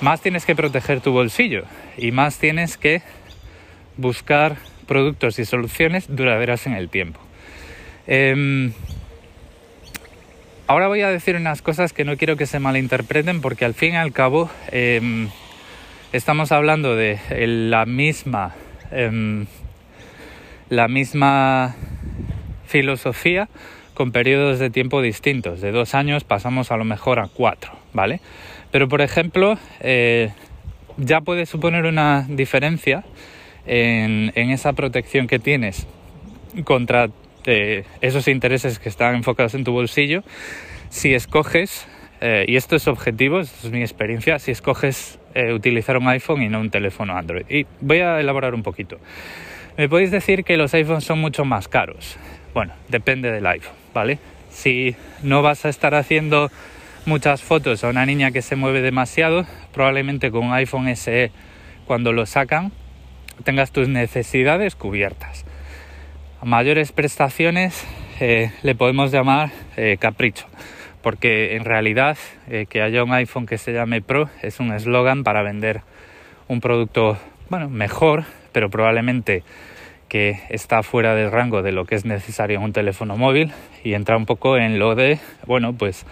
más 0.00 0.20
tienes 0.20 0.44
que 0.44 0.54
proteger 0.54 1.00
tu 1.00 1.12
bolsillo 1.12 1.64
y 1.96 2.12
más 2.12 2.38
tienes 2.38 2.76
que 2.76 3.02
buscar 3.96 4.56
productos 4.86 5.38
y 5.38 5.44
soluciones 5.44 6.06
duraderas 6.08 6.66
en 6.66 6.74
el 6.74 6.88
tiempo. 6.88 7.20
Em, 8.06 8.72
ahora 10.66 10.88
voy 10.88 11.02
a 11.02 11.10
decir 11.10 11.36
unas 11.36 11.62
cosas 11.62 11.92
que 11.92 12.04
no 12.04 12.16
quiero 12.16 12.36
que 12.36 12.46
se 12.46 12.58
malinterpreten 12.58 13.40
porque 13.40 13.64
al 13.64 13.74
fin 13.74 13.94
y 13.94 13.96
al 13.96 14.12
cabo 14.12 14.48
em, 14.70 15.28
estamos 16.12 16.52
hablando 16.52 16.96
de 16.96 17.18
la 17.68 17.84
misma 17.84 18.54
em, 18.90 19.46
la 20.70 20.88
misma 20.88 21.74
filosofía 22.66 23.48
con 23.94 24.12
periodos 24.12 24.58
de 24.58 24.70
tiempo 24.70 25.02
distintos. 25.02 25.60
De 25.60 25.72
dos 25.72 25.94
años 25.94 26.24
pasamos 26.24 26.70
a 26.70 26.76
lo 26.76 26.84
mejor 26.84 27.18
a 27.18 27.26
cuatro, 27.26 27.72
¿vale? 27.92 28.20
Pero 28.70 28.88
por 28.88 29.00
ejemplo, 29.00 29.58
eh, 29.80 30.30
ya 30.98 31.20
puede 31.20 31.46
suponer 31.46 31.84
una 31.84 32.24
diferencia 32.28 33.04
en, 33.66 34.32
esa 34.36 34.72
protección 34.72 35.26
que 35.26 35.38
tienes 35.38 35.86
contra 36.64 37.08
eh, 37.44 37.84
esos 38.00 38.28
intereses 38.28 38.78
que 38.78 38.88
están 38.88 39.14
enfocados 39.16 39.54
en 39.54 39.64
tu 39.64 39.72
bolsillo 39.72 40.22
si 40.90 41.12
escoges, 41.12 41.86
eh, 42.20 42.44
y 42.48 42.56
esto 42.56 42.76
es 42.76 42.88
objetivo, 42.88 43.40
esto 43.40 43.66
es 43.66 43.72
mi 43.72 43.80
experiencia, 43.80 44.38
si 44.38 44.52
escoges 44.52 45.18
utilizar 45.54 45.96
un 45.96 46.08
iPhone 46.08 46.42
y 46.42 46.48
no 46.48 46.58
un 46.58 46.70
teléfono 46.70 47.16
Android. 47.16 47.44
Y 47.48 47.64
voy 47.80 48.00
a 48.00 48.18
elaborar 48.18 48.54
un 48.54 48.64
poquito. 48.64 48.98
Me 49.78 49.88
podéis 49.88 50.10
decir 50.10 50.42
que 50.42 50.56
los 50.56 50.74
iPhones 50.74 51.04
son 51.04 51.20
mucho 51.20 51.44
más 51.44 51.68
caros. 51.68 52.16
Bueno, 52.52 52.72
depende 52.88 53.30
del 53.30 53.46
iPhone, 53.46 53.76
¿vale? 53.94 54.18
Si 54.50 54.96
no 55.22 55.40
vas 55.40 55.64
a 55.64 55.68
estar 55.68 55.94
haciendo 55.94 56.50
muchas 57.06 57.42
fotos 57.42 57.84
a 57.84 57.88
una 57.88 58.04
niña 58.04 58.32
que 58.32 58.42
se 58.42 58.56
mueve 58.56 58.82
demasiado, 58.82 59.46
probablemente 59.72 60.32
con 60.32 60.46
un 60.46 60.52
iPhone 60.52 60.88
SE 60.96 61.30
cuando 61.86 62.12
lo 62.12 62.26
sacan 62.26 62.72
tengas 63.44 63.70
tus 63.70 63.86
necesidades 63.86 64.74
cubiertas. 64.74 65.44
A 66.40 66.44
mayores 66.44 66.90
prestaciones 66.90 67.86
eh, 68.18 68.50
le 68.64 68.74
podemos 68.74 69.12
llamar 69.12 69.52
eh, 69.76 69.96
capricho, 70.00 70.46
porque 71.02 71.54
en 71.54 71.64
realidad 71.64 72.18
eh, 72.48 72.66
que 72.68 72.82
haya 72.82 73.04
un 73.04 73.12
iPhone 73.12 73.46
que 73.46 73.58
se 73.58 73.72
llame 73.72 74.02
Pro 74.02 74.28
es 74.42 74.58
un 74.58 74.72
eslogan 74.72 75.22
para 75.22 75.42
vender 75.42 75.82
un 76.48 76.60
producto 76.60 77.16
bueno, 77.48 77.70
mejor, 77.70 78.24
pero 78.52 78.70
probablemente 78.70 79.42
que 80.08 80.40
está 80.48 80.82
fuera 80.82 81.14
del 81.14 81.30
rango 81.30 81.62
de 81.62 81.72
lo 81.72 81.84
que 81.84 81.94
es 81.94 82.04
necesario 82.04 82.58
en 82.58 82.64
un 82.64 82.72
teléfono 82.72 83.16
móvil 83.16 83.52
y 83.84 83.94
entra 83.94 84.16
un 84.16 84.26
poco 84.26 84.56
en 84.56 84.78
lo 84.78 84.94
de, 84.94 85.18
bueno, 85.46 85.72
pues 85.74 86.06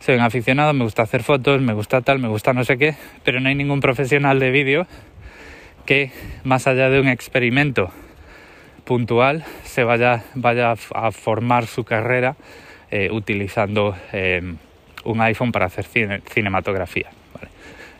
soy 0.00 0.16
un 0.16 0.22
aficionado, 0.22 0.72
me 0.72 0.84
gusta 0.84 1.02
hacer 1.02 1.22
fotos, 1.22 1.60
me 1.60 1.72
gusta 1.72 2.00
tal, 2.00 2.18
me 2.18 2.28
gusta 2.28 2.52
no 2.52 2.64
sé 2.64 2.78
qué, 2.78 2.94
pero 3.24 3.40
no 3.40 3.48
hay 3.48 3.54
ningún 3.54 3.80
profesional 3.80 4.38
de 4.38 4.50
vídeo 4.50 4.86
que 5.86 6.10
más 6.44 6.66
allá 6.66 6.90
de 6.90 7.00
un 7.00 7.08
experimento 7.08 7.90
puntual 8.84 9.44
se 9.64 9.84
vaya, 9.84 10.24
vaya 10.34 10.74
a 10.94 11.10
formar 11.12 11.66
su 11.66 11.84
carrera 11.84 12.36
eh, 12.90 13.10
utilizando 13.12 13.94
eh, 14.12 14.40
un 15.04 15.20
iPhone 15.20 15.52
para 15.52 15.66
hacer 15.66 15.84
cinematografía. 15.84 17.10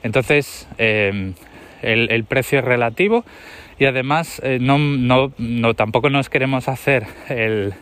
Entonces, 0.02 0.66
eh, 0.78 1.34
el, 1.82 2.24
precio 2.24 2.60
es 2.60 2.64
relativo 2.64 3.24
y 3.78 3.84
además 3.84 4.40
eh, 4.44 4.58
no, 4.60 5.74
tampoco 5.74 6.10
nos 6.10 6.28
queremos 6.28 6.68
hacer 6.68 7.06
el, 7.28 7.74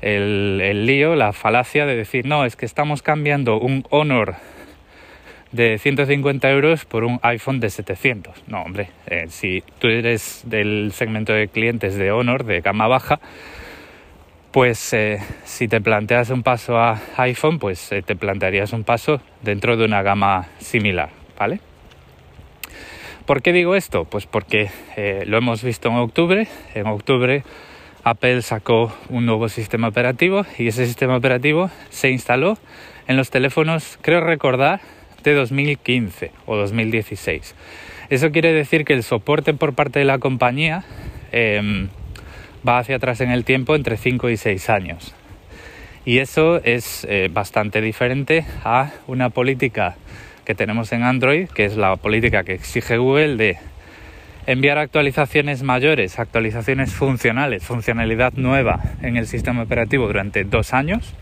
el, 0.00 0.86
lío, 0.86 1.14
la 1.14 1.32
falacia 1.32 1.86
de 1.86 1.96
decir, 1.96 2.26
no, 2.26 2.44
es 2.44 2.56
que 2.56 2.66
estamos 2.66 3.02
cambiando 3.02 3.58
un 3.58 3.84
Honor 3.90 4.36
de 5.52 5.78
150 5.78 6.50
euros 6.50 6.84
por 6.84 7.04
un 7.04 7.20
iPhone 7.22 7.60
de 7.60 7.70
700. 7.70 8.44
No, 8.48 8.62
hombre, 8.62 8.90
eh, 9.06 9.26
si 9.28 9.62
tú 9.78 9.88
eres 9.88 10.42
del 10.46 10.92
segmento 10.92 11.32
de 11.32 11.48
clientes 11.48 11.96
de 11.96 12.10
Honor, 12.10 12.44
de 12.44 12.60
gama 12.60 12.86
baja, 12.86 13.20
pues 14.50 14.94
eh, 14.94 15.18
si 15.44 15.68
te 15.68 15.80
planteas 15.80 16.30
un 16.30 16.42
paso 16.42 16.78
a 16.78 17.00
iPhone, 17.18 17.58
pues 17.58 17.90
te 18.04 18.16
plantearías 18.16 18.72
un 18.72 18.84
paso 18.84 19.20
dentro 19.42 19.76
de 19.76 19.84
una 19.84 20.02
gama 20.02 20.48
similar, 20.58 21.10
¿vale? 21.38 21.60
¿Por 23.28 23.42
qué 23.42 23.52
digo 23.52 23.76
esto? 23.76 24.06
Pues 24.06 24.24
porque 24.24 24.70
eh, 24.96 25.24
lo 25.26 25.36
hemos 25.36 25.62
visto 25.62 25.90
en 25.90 25.96
octubre. 25.96 26.48
En 26.74 26.86
octubre 26.86 27.44
Apple 28.02 28.40
sacó 28.40 28.90
un 29.10 29.26
nuevo 29.26 29.50
sistema 29.50 29.88
operativo 29.88 30.46
y 30.56 30.68
ese 30.68 30.86
sistema 30.86 31.14
operativo 31.14 31.70
se 31.90 32.08
instaló 32.08 32.56
en 33.06 33.18
los 33.18 33.28
teléfonos, 33.28 33.98
creo 34.00 34.22
recordar, 34.22 34.80
de 35.24 35.34
2015 35.34 36.32
o 36.46 36.56
2016. 36.56 37.54
Eso 38.08 38.32
quiere 38.32 38.54
decir 38.54 38.86
que 38.86 38.94
el 38.94 39.02
soporte 39.02 39.52
por 39.52 39.74
parte 39.74 39.98
de 39.98 40.06
la 40.06 40.18
compañía 40.18 40.84
em, 41.30 41.88
va 42.66 42.78
hacia 42.78 42.96
atrás 42.96 43.20
en 43.20 43.30
el 43.30 43.44
tiempo 43.44 43.76
entre 43.76 43.98
5 43.98 44.30
y 44.30 44.38
6 44.38 44.70
años. 44.70 45.14
Y 46.06 46.20
eso 46.20 46.62
es 46.64 47.06
eh, 47.10 47.28
bastante 47.30 47.82
diferente 47.82 48.46
a 48.64 48.90
una 49.06 49.28
política 49.28 49.96
que 50.48 50.54
tenemos 50.54 50.90
en 50.92 51.02
Android, 51.02 51.46
que 51.50 51.66
es 51.66 51.76
la 51.76 51.96
política 51.96 52.42
que 52.42 52.54
exige 52.54 52.96
Google 52.96 53.36
de 53.36 53.58
enviar 54.46 54.78
actualizaciones 54.78 55.62
mayores, 55.62 56.18
actualizaciones 56.18 56.94
funcionales, 56.94 57.64
funcionalidad 57.64 58.32
nueva 58.32 58.80
en 59.02 59.18
el 59.18 59.26
sistema 59.26 59.60
operativo 59.60 60.06
durante 60.06 60.44
dos 60.44 60.72
años 60.72 61.12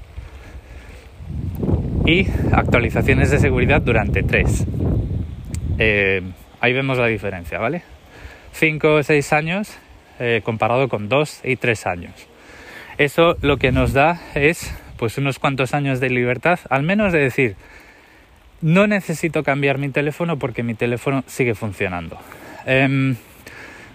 y 2.04 2.28
actualizaciones 2.52 3.33
de 3.33 3.40
seguridad 3.40 3.83
durante 3.83 4.23
tres. 4.23 4.64
Eh, 5.80 6.23
ahí 6.61 6.73
vemos 6.73 6.97
la 6.97 7.09
diferencia, 7.09 7.59
¿vale? 7.59 7.83
Cinco 8.52 8.95
o 8.95 9.02
seis 9.02 9.33
años 9.33 9.76
eh, 10.21 10.40
comparado 10.45 10.88
con 10.88 11.09
dos 11.09 11.40
y 11.42 11.56
tres 11.56 11.85
años. 11.88 12.12
Eso 12.97 13.37
lo 13.42 13.56
que 13.56 13.73
nos 13.73 13.92
da 13.92 14.21
es 14.37 14.73
pues 14.99 15.18
unos 15.18 15.40
cuantos 15.40 15.75
años 15.75 15.99
de 15.99 16.11
libertad, 16.11 16.61
al 16.71 16.85
menos 16.85 17.12
de 17.12 17.18
decir, 17.18 17.56
no 18.66 18.88
necesito 18.88 19.44
cambiar 19.44 19.78
mi 19.78 19.90
teléfono 19.90 20.40
porque 20.40 20.64
mi 20.64 20.75
teléfono 20.75 21.23
sigue 21.28 21.54
funcionando. 21.54 22.18
Em, 22.66 23.14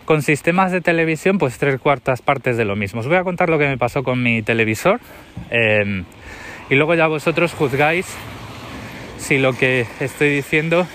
con 0.06 0.22
sistemas 0.22 0.72
de 0.72 0.80
televisión, 0.80 1.38
pues 1.38 1.58
tres 1.58 1.78
cuartas 1.78 2.22
partes 2.22 2.56
de 2.56 2.63
lo 2.63 2.78
mismo. 2.78 3.01
Os 3.01 3.08
voy 3.08 3.18
a 3.18 3.25
contar 3.25 3.50
lo 3.50 3.60
que 3.60 3.68
me 3.68 3.78
pasó 3.78 4.01
con 4.01 4.24
mi 4.24 4.42
televisor 4.42 5.01
em, 5.50 6.06
y 6.70 6.75
luego 6.75 6.96
ya 6.96 7.08
vosotros 7.08 7.54
juzgáis 7.54 8.08
si 9.18 9.40
lo 9.40 9.51
que 9.51 9.86
estoy 10.00 10.30
diciendo 10.30 10.88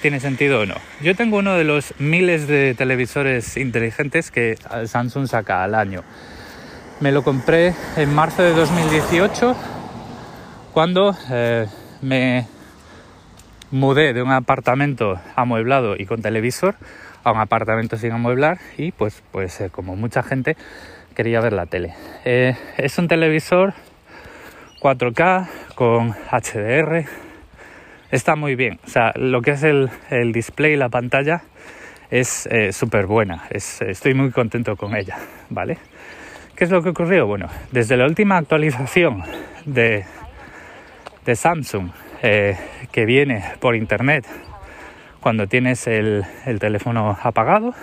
tiene 0.00 0.20
sentido 0.20 0.60
o 0.60 0.66
no. 0.66 0.76
Yo 1.02 1.16
tengo 1.16 1.38
uno 1.38 1.54
de 1.54 1.64
los 1.64 1.92
miles 1.98 2.46
de 2.46 2.74
televisores 2.74 3.56
inteligentes 3.56 4.30
que 4.30 4.56
Samsung 4.86 5.26
saca 5.26 5.64
al 5.64 5.74
año. 5.74 6.04
Me 7.00 7.10
lo 7.10 7.24
compré 7.24 7.74
en 7.96 8.14
marzo 8.14 8.44
de 8.44 8.52
2018 8.52 9.56
cuando 10.72 11.16
eh, 11.32 11.66
me 12.00 12.46
mudé 13.70 14.12
de 14.12 14.22
un 14.22 14.32
apartamento 14.32 15.20
amueblado 15.36 15.94
y 15.96 16.06
con 16.06 16.22
televisor 16.22 16.74
a 17.24 17.32
un 17.32 17.38
apartamento 17.38 17.96
sin 17.96 18.12
amueblar 18.12 18.58
y 18.76 18.92
pues, 18.92 19.22
pues 19.30 19.62
como 19.72 19.96
mucha 19.96 20.22
gente 20.22 20.56
quería 21.14 21.40
ver 21.40 21.52
la 21.52 21.66
tele. 21.66 21.94
Eh, 22.24 22.56
es 22.76 22.98
un 22.98 23.08
televisor 23.08 23.74
4K 24.80 25.48
con 25.74 26.14
HDR. 26.30 27.04
Está 28.10 28.36
muy 28.36 28.56
bien. 28.56 28.80
O 28.84 28.88
sea, 28.88 29.12
lo 29.14 29.42
que 29.42 29.52
es 29.52 29.62
el, 29.62 29.90
el 30.10 30.32
display, 30.32 30.76
la 30.76 30.88
pantalla, 30.88 31.42
es 32.10 32.46
eh, 32.46 32.72
súper 32.72 33.06
buena. 33.06 33.44
estoy 33.50 34.14
muy 34.14 34.30
contento 34.30 34.76
con 34.76 34.96
ella, 34.96 35.16
¿vale? 35.48 35.78
¿Qué 36.56 36.64
es 36.64 36.70
lo 36.70 36.82
que 36.82 36.90
ocurrió? 36.90 37.26
Bueno, 37.26 37.48
desde 37.70 37.96
la 37.96 38.04
última 38.06 38.36
actualización 38.36 39.22
de, 39.64 40.04
de 41.24 41.36
Samsung 41.36 41.90
eh, 42.22 42.56
que 42.92 43.04
viene 43.06 43.44
por 43.60 43.76
internet 43.76 44.26
cuando 45.20 45.46
tienes 45.46 45.86
el, 45.86 46.24
teléfono 46.58 47.18
apagado. 47.22 47.74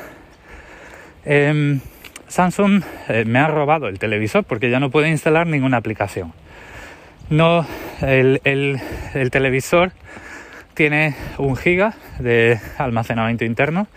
Em, 1.25 1.79
Samsung 2.27 2.83
eh, 3.09 3.23
me 3.25 3.39
ha 3.39 3.47
robado 3.47 3.87
el 3.87 3.99
televisor 3.99 4.43
porque 4.43 4.69
ya 4.69 4.79
no 4.79 4.89
puede 4.89 5.09
instalar 5.09 5.47
ninguna 5.47 5.77
aplicación. 5.77 6.33
No, 7.29 7.65
el, 8.01 8.81
televisor 9.31 9.91
tiene 10.73 11.15
un 11.37 11.55
giga 11.55 11.95
de 12.19 12.59
almacenamiento 12.77 13.43
interno 13.43 13.87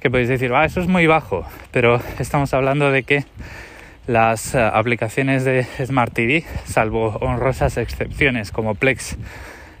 que 0.00 0.10
podéis 0.10 0.28
decir, 0.28 0.52
ah, 0.54 0.64
eso 0.64 0.80
es 0.80 0.86
muy 0.86 1.06
bajo, 1.06 1.44
pero 1.72 2.00
estamos 2.18 2.54
hablando 2.54 2.92
de 2.92 3.02
que 3.02 3.24
las 4.06 4.54
eh, 4.54 4.60
aplicaciones 4.60 5.44
de 5.44 5.64
Smart 5.84 6.12
TV, 6.12 6.44
salvo 6.64 7.16
honrosas 7.20 7.76
excepciones 7.76 8.52
como 8.52 8.76
Plex 8.76 9.16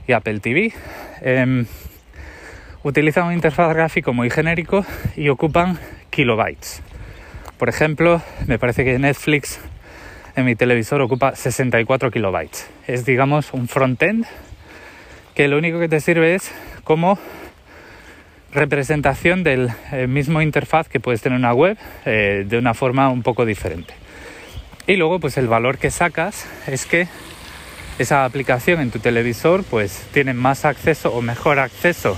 y 0.06 0.12
Apple 0.12 0.40
TV. 0.40 0.72
Em, 1.20 1.66
utilizan 2.82 3.26
un 3.26 3.32
interfaz 3.32 3.74
gráfico 3.74 4.12
muy 4.12 4.30
genérico 4.30 4.84
y 5.16 5.28
ocupan 5.28 5.78
kilobytes. 6.10 6.82
Por 7.58 7.68
ejemplo, 7.68 8.22
me 8.46 8.58
parece 8.58 8.84
que 8.84 8.98
Netflix 8.98 9.58
en 10.36 10.44
mi 10.44 10.54
televisor 10.54 11.00
ocupa 11.00 11.34
64 11.34 12.10
kilobytes. 12.10 12.68
Es, 12.86 13.04
digamos, 13.04 13.52
un 13.52 13.68
frontend 13.68 14.26
que 15.34 15.48
lo 15.48 15.58
único 15.58 15.78
que 15.80 15.88
te 15.88 16.00
sirve 16.00 16.34
es 16.34 16.52
como 16.84 17.18
representación 18.52 19.42
del 19.42 19.70
eh, 19.92 20.06
mismo 20.06 20.40
interfaz 20.40 20.88
que 20.88 21.00
puedes 21.00 21.20
tener 21.20 21.38
una 21.38 21.52
web 21.52 21.76
eh, 22.04 22.44
de 22.46 22.58
una 22.58 22.74
forma 22.74 23.08
un 23.10 23.22
poco 23.22 23.44
diferente. 23.44 23.94
Y 24.86 24.96
luego, 24.96 25.18
pues 25.18 25.36
el 25.36 25.48
valor 25.48 25.78
que 25.78 25.90
sacas 25.90 26.46
es 26.66 26.86
que 26.86 27.08
esa 27.98 28.24
aplicación 28.24 28.80
en 28.80 28.90
tu 28.90 28.98
televisor 28.98 29.64
pues 29.64 30.06
tiene 30.12 30.34
más 30.34 30.64
acceso 30.64 31.10
o 31.12 31.22
mejor 31.22 31.58
acceso 31.58 32.16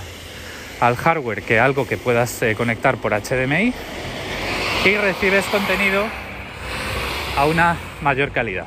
al 0.80 0.96
hardware 0.96 1.42
que 1.42 1.60
algo 1.60 1.86
que 1.86 1.96
puedas 1.96 2.42
eh, 2.42 2.54
conectar 2.56 2.96
por 2.96 3.12
HDMI 3.12 3.72
y 4.84 4.96
recibes 4.96 5.44
contenido 5.46 6.04
a 7.36 7.46
una 7.46 7.76
mayor 8.02 8.32
calidad. 8.32 8.66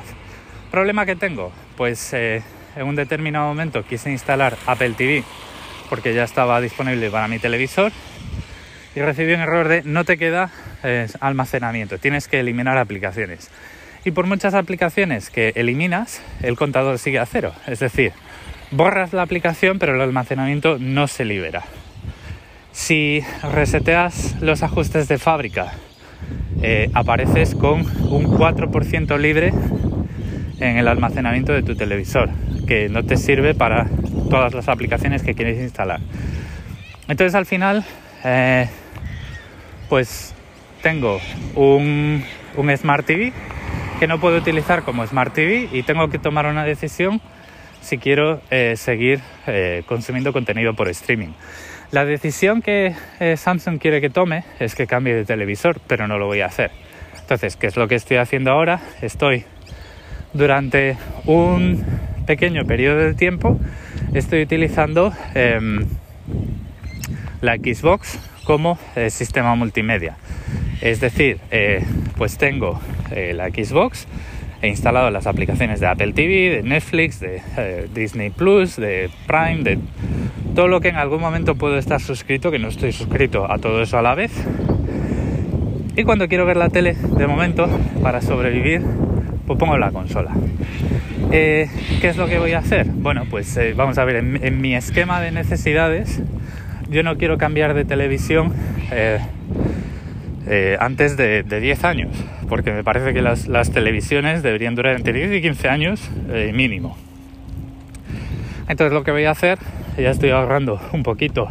¿Problema 0.70 1.04
que 1.04 1.16
tengo? 1.16 1.52
Pues 1.76 2.12
eh, 2.12 2.42
en 2.76 2.86
un 2.86 2.96
determinado 2.96 3.46
momento 3.46 3.84
quise 3.84 4.10
instalar 4.10 4.56
Apple 4.66 4.94
TV 4.96 5.24
porque 5.90 6.14
ya 6.14 6.24
estaba 6.24 6.60
disponible 6.60 7.10
para 7.10 7.28
mi 7.28 7.38
televisor 7.38 7.92
y 8.94 9.00
recibí 9.00 9.34
un 9.34 9.40
error 9.40 9.68
de 9.68 9.82
no 9.84 10.04
te 10.04 10.16
queda 10.16 10.50
eh, 10.82 11.08
almacenamiento, 11.20 11.98
tienes 11.98 12.28
que 12.28 12.40
eliminar 12.40 12.78
aplicaciones 12.78 13.50
y 14.04 14.10
por 14.10 14.26
muchas 14.26 14.54
aplicaciones 14.54 15.30
que 15.30 15.52
eliminas, 15.54 16.22
el 16.42 16.56
contador 16.56 16.98
sigue 16.98 17.18
a 17.18 17.26
cero. 17.26 17.52
Es 17.66 17.78
decir, 17.80 18.12
borras 18.70 19.12
la 19.12 19.22
aplicación 19.22 19.78
pero 19.78 19.94
el 19.94 20.00
almacenamiento 20.00 20.78
no 20.78 21.06
se 21.06 21.24
libera. 21.24 21.62
Si 22.72 23.22
reseteas 23.52 24.40
los 24.40 24.62
ajustes 24.62 25.06
de 25.08 25.18
fábrica, 25.18 25.74
eh, 26.62 26.90
apareces 26.94 27.54
con 27.54 27.80
un 27.80 28.26
4% 28.26 29.18
libre 29.18 29.52
en 30.58 30.78
el 30.78 30.88
almacenamiento 30.88 31.52
de 31.52 31.62
tu 31.62 31.74
televisor, 31.74 32.30
que 32.66 32.88
no 32.88 33.04
te 33.04 33.16
sirve 33.16 33.54
para 33.54 33.88
todas 34.30 34.54
las 34.54 34.68
aplicaciones 34.68 35.22
que 35.22 35.34
quieres 35.34 35.60
instalar. 35.60 36.00
Entonces 37.08 37.34
al 37.34 37.46
final, 37.46 37.84
eh, 38.24 38.68
pues 39.88 40.34
tengo 40.82 41.20
un, 41.54 42.24
un 42.56 42.76
Smart 42.76 43.04
TV 43.04 43.32
que 44.02 44.08
no 44.08 44.18
puedo 44.18 44.36
utilizar 44.36 44.82
como 44.82 45.06
Smart 45.06 45.32
TV 45.32 45.68
y 45.70 45.84
tengo 45.84 46.08
que 46.08 46.18
tomar 46.18 46.46
una 46.46 46.64
decisión 46.64 47.20
si 47.80 47.98
quiero 47.98 48.40
eh, 48.50 48.74
seguir 48.74 49.20
eh, 49.46 49.84
consumiendo 49.86 50.32
contenido 50.32 50.74
por 50.74 50.88
streaming. 50.88 51.28
La 51.92 52.04
decisión 52.04 52.62
que 52.62 52.96
eh, 53.20 53.36
Samsung 53.36 53.78
quiere 53.78 54.00
que 54.00 54.10
tome 54.10 54.42
es 54.58 54.74
que 54.74 54.88
cambie 54.88 55.14
de 55.14 55.24
televisor, 55.24 55.80
pero 55.86 56.08
no 56.08 56.18
lo 56.18 56.26
voy 56.26 56.40
a 56.40 56.46
hacer. 56.46 56.72
Entonces, 57.20 57.54
¿qué 57.54 57.68
es 57.68 57.76
lo 57.76 57.86
que 57.86 57.94
estoy 57.94 58.16
haciendo 58.16 58.50
ahora? 58.50 58.80
Estoy 59.02 59.44
durante 60.32 60.96
un 61.26 61.86
pequeño 62.26 62.64
periodo 62.64 62.98
de 62.98 63.14
tiempo, 63.14 63.60
estoy 64.14 64.42
utilizando 64.42 65.12
em, 65.36 65.86
la 67.40 67.54
Xbox 67.54 68.18
como 68.42 68.80
sistema 69.10 69.54
multimedia. 69.54 70.16
Es 70.82 70.98
decir, 70.98 71.38
eh, 71.52 71.84
pues 72.16 72.38
tengo 72.38 72.80
eh, 73.12 73.34
la 73.36 73.50
Xbox, 73.50 74.08
he 74.62 74.68
instalado 74.68 75.10
las 75.10 75.28
aplicaciones 75.28 75.78
de 75.78 75.86
Apple 75.86 76.12
TV, 76.12 76.50
de 76.50 76.62
Netflix, 76.64 77.20
de 77.20 77.40
eh, 77.56 77.86
Disney 77.94 78.30
Plus, 78.30 78.74
de 78.76 79.08
Prime, 79.28 79.62
de 79.62 79.78
todo 80.56 80.66
lo 80.66 80.80
que 80.80 80.88
en 80.88 80.96
algún 80.96 81.20
momento 81.20 81.54
puedo 81.54 81.78
estar 81.78 82.00
suscrito, 82.00 82.50
que 82.50 82.58
no 82.58 82.66
estoy 82.66 82.90
suscrito 82.90 83.50
a 83.50 83.58
todo 83.58 83.80
eso 83.80 83.96
a 83.96 84.02
la 84.02 84.16
vez. 84.16 84.32
Y 85.94 86.02
cuando 86.02 86.26
quiero 86.26 86.46
ver 86.46 86.56
la 86.56 86.68
tele, 86.68 86.94
de 86.94 87.26
momento, 87.28 87.68
para 88.02 88.20
sobrevivir, 88.20 88.82
pues 89.46 89.60
pongo 89.60 89.78
la 89.78 89.92
consola. 89.92 90.32
¿Qué 91.30 91.68
es 92.02 92.16
lo 92.16 92.26
que 92.26 92.40
voy 92.40 92.54
a 92.54 92.58
hacer? 92.58 92.86
Bueno, 92.86 93.24
pues 93.30 93.56
vamos 93.76 93.98
a 93.98 94.04
ver, 94.04 94.16
en, 94.16 94.60
mi 94.60 94.74
esquema 94.74 95.20
de 95.20 95.30
necesidades, 95.30 96.20
yo 96.90 97.04
no 97.04 97.16
quiero 97.18 97.38
cambiar 97.38 97.74
de 97.74 97.84
televisión 97.84 98.52
eh, 100.46 100.76
antes 100.80 101.16
de, 101.16 101.42
10 101.42 101.84
años, 101.84 102.10
porque 102.48 102.72
me 102.72 102.82
parece 102.82 103.14
que 103.14 103.22
las, 103.22 103.70
televisiones 103.72 104.42
deberían 104.42 104.74
durar 104.74 104.96
entre 104.96 105.12
10 105.12 105.32
y 105.32 105.42
15 105.42 105.68
años 105.68 106.10
eh, 106.30 106.52
mínimo. 106.54 106.96
Entonces 108.68 108.92
lo 108.92 109.04
que 109.04 109.10
voy 109.10 109.24
a 109.24 109.30
hacer, 109.30 109.58
ya 109.96 110.10
estoy 110.10 110.30
ahorrando 110.30 110.80
un 110.92 111.02
poquito 111.02 111.48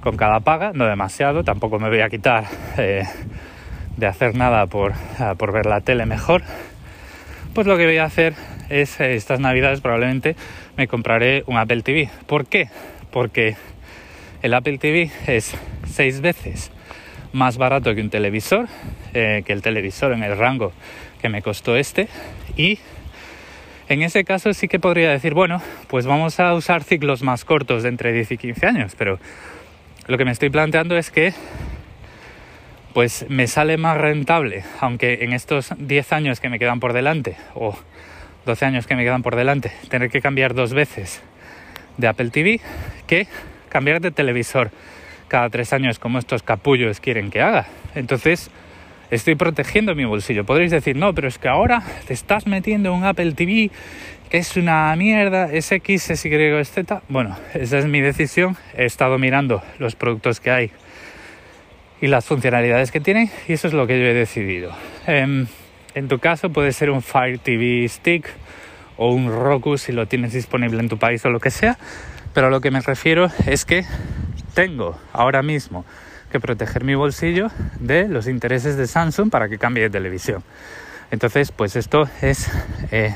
con 0.00 0.16
cada 0.16 0.40
paga, 0.40 0.72
no 0.74 0.86
demasiado, 0.86 1.44
tampoco 1.44 1.78
me 1.78 1.88
voy 1.88 2.00
a 2.00 2.08
quitar 2.08 2.44
eh, 2.76 3.04
de 3.96 4.06
hacer 4.06 4.34
nada 4.34 4.66
por, 4.66 4.92
ah, 5.18 5.34
por 5.36 5.52
ver 5.52 5.66
la 5.66 5.80
tele 5.80 6.06
mejor, 6.06 6.42
pues 7.54 7.66
lo 7.66 7.76
que 7.76 7.86
voy 7.86 7.98
a 7.98 8.04
hacer 8.04 8.34
es 8.68 9.00
eh, 9.00 9.14
estas 9.14 9.40
navidades 9.40 9.80
probablemente 9.80 10.36
me 10.76 10.86
compraré 10.86 11.42
un 11.46 11.56
Apple 11.56 11.82
TV. 11.82 12.08
¿Por 12.26 12.46
qué? 12.46 12.68
Porque 13.10 13.56
el 14.42 14.54
Apple 14.54 14.78
TV 14.78 15.10
es 15.26 15.54
seis 15.86 16.20
veces 16.20 16.70
más 17.32 17.58
barato 17.58 17.94
que 17.94 18.00
un 18.00 18.10
televisor, 18.10 18.66
eh, 19.14 19.42
que 19.44 19.52
el 19.52 19.62
televisor 19.62 20.12
en 20.12 20.22
el 20.22 20.36
rango 20.36 20.72
que 21.20 21.28
me 21.28 21.42
costó 21.42 21.76
este. 21.76 22.08
Y 22.56 22.78
en 23.88 24.02
ese 24.02 24.24
caso 24.24 24.52
sí 24.52 24.68
que 24.68 24.78
podría 24.78 25.10
decir, 25.10 25.34
bueno, 25.34 25.62
pues 25.88 26.06
vamos 26.06 26.40
a 26.40 26.54
usar 26.54 26.84
ciclos 26.84 27.22
más 27.22 27.44
cortos 27.44 27.82
de 27.82 27.88
entre 27.88 28.12
10 28.12 28.32
y 28.32 28.36
15 28.38 28.66
años, 28.66 28.94
pero 28.96 29.18
lo 30.06 30.18
que 30.18 30.24
me 30.24 30.30
estoy 30.30 30.50
planteando 30.50 30.96
es 30.96 31.10
que 31.10 31.32
pues 32.92 33.26
me 33.28 33.46
sale 33.46 33.76
más 33.76 33.96
rentable, 33.96 34.64
aunque 34.80 35.22
en 35.22 35.32
estos 35.32 35.72
10 35.78 36.12
años 36.12 36.40
que 36.40 36.48
me 36.48 36.58
quedan 36.58 36.80
por 36.80 36.92
delante, 36.92 37.36
o 37.54 37.76
12 38.44 38.64
años 38.64 38.86
que 38.86 38.96
me 38.96 39.04
quedan 39.04 39.22
por 39.22 39.36
delante, 39.36 39.70
tener 39.88 40.10
que 40.10 40.20
cambiar 40.20 40.54
dos 40.54 40.72
veces 40.72 41.22
de 41.96 42.08
Apple 42.08 42.30
TV, 42.30 42.60
que 43.06 43.28
cambiar 43.68 44.00
de 44.00 44.10
televisor 44.10 44.70
cada 45.28 45.48
tres 45.50 45.72
años 45.72 45.98
como 45.98 46.18
estos 46.18 46.42
capullos 46.42 47.00
quieren 47.00 47.30
que 47.30 47.40
haga. 47.40 47.66
Entonces, 47.94 48.50
estoy 49.10 49.34
protegiendo 49.34 49.94
mi 49.94 50.04
bolsillo. 50.04 50.44
Podréis 50.44 50.70
decir, 50.70 50.96
no, 50.96 51.14
pero 51.14 51.28
es 51.28 51.38
que 51.38 51.48
ahora 51.48 51.82
te 52.06 52.14
estás 52.14 52.46
metiendo 52.46 52.92
un 52.92 53.04
Apple 53.04 53.32
TV 53.32 53.70
que 54.30 54.38
es 54.38 54.56
una 54.56 54.94
mierda, 54.96 55.50
es 55.50 55.72
X, 55.72 56.10
es 56.10 56.24
Y, 56.26 56.34
es 56.34 56.70
Z. 56.70 57.02
Bueno, 57.08 57.36
esa 57.54 57.78
es 57.78 57.86
mi 57.86 58.00
decisión. 58.00 58.56
He 58.76 58.84
estado 58.84 59.18
mirando 59.18 59.62
los 59.78 59.96
productos 59.96 60.40
que 60.40 60.50
hay 60.50 60.70
y 62.00 62.06
las 62.06 62.26
funcionalidades 62.26 62.92
que 62.92 63.00
tienen 63.00 63.30
y 63.48 63.54
eso 63.54 63.68
es 63.68 63.74
lo 63.74 63.86
que 63.86 63.98
yo 63.98 64.06
he 64.06 64.14
decidido. 64.14 64.72
Em, 65.06 65.46
en 65.94 66.08
tu 66.08 66.18
caso 66.18 66.50
puede 66.50 66.72
ser 66.72 66.90
un 66.90 67.02
Fire 67.02 67.38
TV 67.38 67.88
Stick 67.88 68.28
o 68.96 69.10
un 69.10 69.28
Roku 69.28 69.78
si 69.78 69.92
lo 69.92 70.06
tienes 70.06 70.32
disponible 70.32 70.80
en 70.80 70.88
tu 70.88 70.98
país 70.98 71.24
o 71.24 71.30
lo 71.30 71.40
que 71.40 71.50
sea, 71.50 71.78
pero 72.34 72.50
lo 72.50 72.60
que 72.60 72.70
me 72.70 72.80
refiero 72.80 73.30
es 73.46 73.64
que 73.64 73.84
tengo 74.58 74.98
ahora 75.12 75.40
mismo 75.40 75.84
que 76.32 76.40
proteger 76.40 76.82
mi 76.82 76.96
bolsillo 76.96 77.46
de 77.78 78.08
los 78.08 78.26
intereses 78.26 78.76
de 78.76 78.88
Samsung 78.88 79.30
para 79.30 79.48
que 79.48 79.56
cambie 79.56 79.84
de 79.84 79.90
televisión. 79.90 80.42
Entonces, 81.12 81.52
pues 81.52 81.76
esto 81.76 82.08
es 82.22 82.50
eh, 82.90 83.14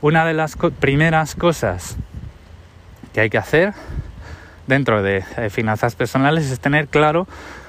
una 0.00 0.26
de 0.26 0.34
las 0.34 0.56
primeras 0.80 1.36
cosas 1.36 1.96
que 3.14 3.20
hay 3.20 3.30
que 3.30 3.38
hacer 3.38 3.72
dentro 4.66 5.00
de 5.00 5.22
eh, 5.36 5.48
finanzas 5.48 5.94
personales 5.94 6.50
es 6.50 6.58
tener 6.58 6.88
claro 6.88 7.28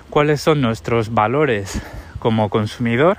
cuáles 0.09 0.41
son 0.41 0.59
nuestros 0.59 1.13
valores 1.13 1.79
como 2.17 2.49
consumidor 2.49 3.17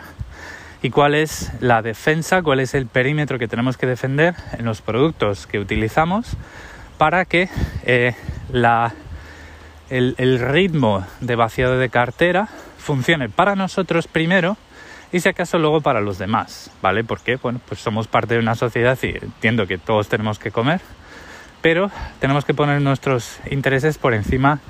y 0.83 0.91
cuál 0.91 1.15
es 1.15 1.53
la 1.61 1.81
defensa, 1.81 2.43
cuál 2.43 2.59
es 2.59 2.75
el 2.75 2.89
perímetro 2.89 3.39
que 3.39 3.47
tenemos 3.47 3.77
que 3.77 3.87
defender 3.87 4.35
en 4.59 4.65
los 4.65 4.81
productos 4.83 5.47
que 5.47 5.61
utilizamos 5.61 6.37
para 6.99 7.25
que 7.25 7.49
eh, 7.85 8.17
la, 8.51 8.95
el, 9.91 10.39
ritmo 10.39 11.05
de 11.21 11.37
vaciado 11.37 11.79
de 11.79 11.89
cartera 11.91 12.49
funcione 12.79 13.29
para 13.29 13.57
nosotros 13.57 14.07
primero 14.07 14.57
y 15.13 15.21
si 15.21 15.29
acaso 15.29 15.59
luego 15.59 15.81
para 15.81 16.01
los 16.01 16.19
demás, 16.19 16.71
¿vale? 16.81 17.03
Porque, 17.03 17.37
bueno, 17.37 17.61
pues 17.67 17.81
somos 17.81 18.07
parte 18.07 18.35
de 18.35 18.41
una 18.41 18.55
sociedad 18.55 18.97
y 19.03 19.09
entiendo 19.09 19.67
que 19.67 19.77
todos 19.77 20.09
tenemos 20.09 20.39
que 20.39 20.53
comer, 20.53 20.81
pero 21.61 21.91
tenemos 22.21 22.45
que 22.45 22.55
poner 22.55 22.81
nuestros 22.81 23.41
intereses 23.51 23.99
por 23.99 24.15
encima 24.15 24.61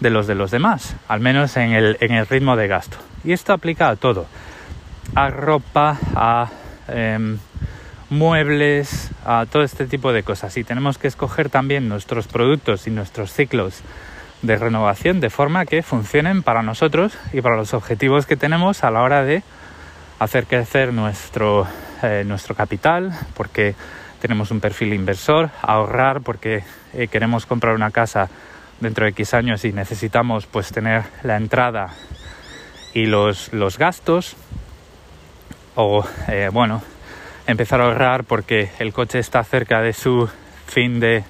de 0.00 0.10
los 0.10 0.26
de 0.26 0.34
los 0.34 0.50
demás, 0.50 0.96
al 1.08 1.20
menos 1.20 1.56
en 1.58 1.72
el, 1.72 1.98
en 2.00 2.12
el 2.12 2.26
ritmo 2.26 2.56
de 2.56 2.68
gasto. 2.68 2.96
Y 3.22 3.32
esto 3.32 3.52
aplica 3.52 3.90
a 3.90 3.96
todo, 3.96 4.26
a 5.14 5.28
ropa, 5.28 5.98
a 6.16 6.48
em, 6.88 7.38
muebles, 8.08 9.10
a 9.24 9.46
todo 9.50 9.62
este 9.62 9.86
tipo 9.86 10.12
de 10.12 10.22
cosas. 10.22 10.56
Y 10.56 10.64
tenemos 10.64 10.96
que 10.96 11.06
escoger 11.06 11.50
también 11.50 11.88
nuestros 11.88 12.26
productos 12.26 12.86
y 12.86 12.90
nuestros 12.90 13.32
ciclos 13.32 13.82
de 14.42 14.56
renovación 14.56 15.20
de 15.20 15.30
forma 15.30 15.64
que 15.66 15.82
funcionen 15.82 16.42
para 16.42 16.62
nosotros 16.62 17.16
y 17.32 17.40
para 17.40 17.56
los 17.56 17.74
objetivos 17.74 18.26
que 18.26 18.36
tenemos 18.36 18.84
a 18.84 18.90
la 18.90 19.02
hora 19.02 19.24
de 19.24 19.42
hacer 20.18 20.46
crecer 20.46 20.92
nuestro, 20.92 21.66
eh, 22.02 22.24
nuestro 22.26 22.54
capital, 22.54 23.12
porque 23.34 23.74
tenemos 24.20 24.50
un 24.50 24.60
perfil 24.60 24.92
inversor, 24.92 25.50
ahorrar 25.62 26.20
porque 26.20 26.64
eh, 26.92 27.08
queremos 27.08 27.46
comprar 27.46 27.74
una 27.74 27.90
casa 27.90 28.28
dentro 28.80 29.04
de 29.04 29.10
X 29.12 29.34
años 29.34 29.64
y 29.64 29.72
necesitamos 29.72 30.46
pues 30.46 30.72
tener 30.72 31.04
la 31.22 31.36
entrada 31.36 31.94
y 32.94 33.06
los, 33.06 33.52
los 33.52 33.78
gastos. 33.78 34.36
O 35.74 36.04
eh, 36.28 36.50
bueno 36.52 36.82
empezar 37.46 37.80
a 37.80 37.84
ahorrar 37.84 38.24
porque 38.24 38.70
el 38.78 38.92
coche 38.92 39.18
está 39.18 39.42
cerca 39.42 39.80
de 39.80 39.92
su 39.92 40.28
fin 40.66 41.00
de, 41.00 41.24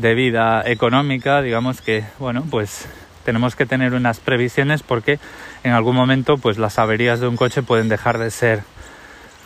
de 0.00 0.14
vida 0.14 0.62
económica 0.64 1.42
digamos 1.42 1.80
que 1.80 2.04
bueno 2.18 2.44
pues 2.50 2.88
tenemos 3.24 3.56
que 3.56 3.66
tener 3.66 3.94
unas 3.94 4.20
previsiones 4.20 4.82
porque 4.82 5.18
en 5.64 5.72
algún 5.72 5.96
momento 5.96 6.38
pues 6.38 6.58
las 6.58 6.78
averías 6.78 7.20
de 7.20 7.28
un 7.28 7.36
coche 7.36 7.62
pueden 7.62 7.88
dejar 7.88 8.18
de 8.18 8.30
ser 8.30 8.62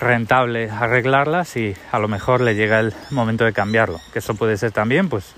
rentable 0.01 0.71
arreglarlas 0.71 1.57
y 1.57 1.75
a 1.91 1.99
lo 1.99 2.09
mejor 2.09 2.41
le 2.41 2.55
llega 2.55 2.81
el 2.81 2.93
momento 3.11 3.45
de 3.45 3.53
cambiarlo 3.53 4.01
que 4.13 4.19
eso 4.19 4.35
puede 4.35 4.57
ser 4.57 4.73
también 4.73 5.09
pues 5.09 5.35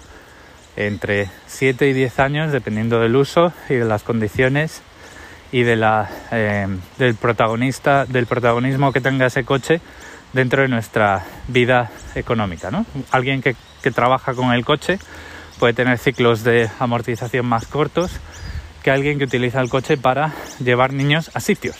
entre 0.76 1.28
7 1.46 1.88
y 1.88 1.92
10 1.92 2.18
años, 2.18 2.52
dependiendo 2.52 3.00
del 3.00 3.16
uso 3.16 3.52
y 3.68 3.74
de 3.74 3.84
las 3.84 4.02
condiciones 4.02 4.82
y 5.52 5.62
de 5.62 5.76
la, 5.76 6.10
eh, 6.32 6.66
del 6.98 7.14
protagonista, 7.14 8.06
del 8.06 8.26
protagonismo 8.26 8.92
que 8.92 9.00
tenga 9.00 9.26
ese 9.26 9.44
coche 9.44 9.80
dentro 10.32 10.62
de 10.62 10.68
nuestra 10.68 11.24
vida 11.48 11.90
económica. 12.14 12.70
¿no? 12.70 12.84
Alguien 13.12 13.40
que, 13.40 13.54
que 13.84 13.90
trabaja 13.90 14.32
con 14.32 14.54
el 14.54 14.64
coche 14.64 14.98
puede 15.58 15.74
tener 15.74 15.98
ciclos 15.98 16.42
de 16.42 16.70
amortización 16.78 17.44
más 17.44 17.66
cortos 17.66 18.12
que 18.82 18.90
alguien 18.90 19.18
que 19.18 19.24
utiliza 19.24 19.60
el 19.60 19.68
coche 19.68 19.98
para 19.98 20.32
llevar 20.58 20.94
niños 20.94 21.30
a 21.34 21.40
sitios, 21.40 21.76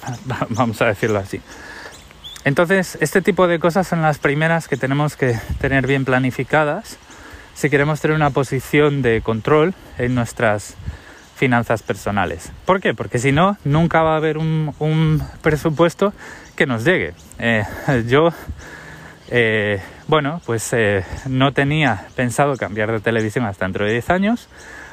vamos 0.48 0.80
a 0.80 0.86
decirlo 0.86 1.18
así. 1.18 1.42
Entonces, 2.44 2.96
este 3.02 3.20
tipo 3.20 3.48
de 3.48 3.58
cosas 3.58 3.86
son 3.86 4.00
las 4.00 4.16
primeras 4.16 4.66
que 4.66 4.78
tenemos 4.78 5.14
que 5.14 5.38
tener 5.60 5.86
bien 5.86 6.06
planificadas 6.06 6.96
si 7.52 7.68
queremos 7.68 8.00
tener 8.00 8.16
una 8.16 8.30
posición 8.30 9.02
de 9.02 9.20
control 9.20 9.74
en 9.98 10.14
nuestras 10.14 10.74
finanzas 11.36 11.82
personales. 11.82 12.50
¿Por 12.64 12.80
qué? 12.80 12.94
Porque 12.94 13.18
si 13.18 13.30
no, 13.30 13.58
nunca 13.64 14.02
va 14.02 14.14
a 14.14 14.16
haber 14.16 14.38
un, 14.38 15.22
presupuesto 15.42 16.14
que 16.56 16.64
nos 16.64 16.82
llegue. 16.82 17.12
Eh, 17.38 17.62
yo, 18.08 18.30
eh, 19.28 19.82
bueno, 20.08 20.40
pues 20.44 20.72
eh, 20.72 21.04
no 21.26 21.52
tenía 21.52 22.06
pensado 22.16 22.56
cambiar 22.56 22.90
de 22.92 23.00
televisión 23.00 23.44
hasta 23.44 23.64
dentro 23.64 23.86
de 23.86 23.92
10 23.92 24.10
años. 24.10 24.48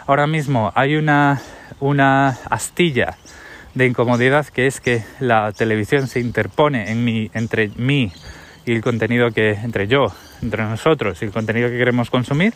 Ahora 0.07 0.27
mismo 0.27 0.71
hay 0.75 0.95
una, 0.95 1.41
una 1.79 2.29
astilla 2.49 3.17
de 3.73 3.85
incomodidad 3.85 4.45
que 4.47 4.67
es 4.67 4.79
que 4.79 5.03
la 5.19 5.51
televisión 5.51 6.07
se 6.07 6.19
interpone 6.19 6.91
en 6.91 7.03
mi, 7.03 7.29
entre 7.33 7.69
mí 7.75 8.11
y 8.65 8.73
el 8.73 8.81
contenido 8.81 9.31
que 9.31 9.51
entre 9.51 9.87
yo, 9.87 10.13
entre 10.41 10.63
nosotros 10.63 11.21
y 11.21 11.25
el 11.25 11.31
contenido 11.31 11.69
que 11.69 11.77
queremos 11.77 12.09
consumir, 12.09 12.53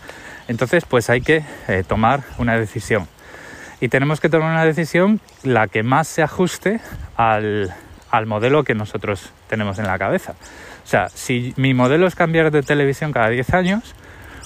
entonces 0.47 0.85
pues 0.85 1.09
hay 1.09 1.21
que 1.21 1.43
eh, 1.67 1.83
tomar 1.87 2.23
una 2.37 2.57
decisión. 2.57 3.07
Y 3.81 3.89
tenemos 3.89 4.19
que 4.19 4.29
tomar 4.29 4.51
una 4.51 4.65
decisión 4.65 5.19
la 5.43 5.67
que 5.67 5.83
más 5.83 6.07
se 6.07 6.23
ajuste 6.23 6.79
al, 7.15 7.73
al 8.13 8.27
modelo 8.27 8.63
que 8.63 8.75
nosotros 8.75 9.31
tenemos 9.49 9.79
en 9.79 9.87
la 9.87 9.97
cabeza. 9.97 10.35
O 10.83 10.87
sea, 10.87 11.09
si 11.09 11.51
mi 11.57 11.73
modelo 11.73 12.05
es 12.05 12.13
cambiar 12.13 12.51
de 12.51 12.61
televisión 12.61 13.11
cada 13.11 13.29
10 13.29 13.53
años, 13.55 13.95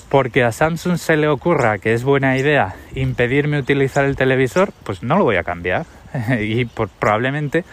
porque 0.08 0.46
a 0.46 0.54
Samsung 0.54 0.98
se 0.98 1.18
le 1.18 1.28
ocurra 1.28 1.78
que 1.78 1.94
es 1.94 2.06
buena 2.06 2.38
idea 2.38 2.76
impedirme 2.96 3.60
utilizar 3.60 4.06
el 4.06 4.16
televisor, 4.16 4.72
pues 4.86 5.04
no 5.04 5.18
lo 5.18 5.26
voy 5.26 5.36
a 5.36 5.44
cambiar. 5.44 5.86
y 6.40 6.64
por, 6.64 6.88
probablemente 6.88 7.66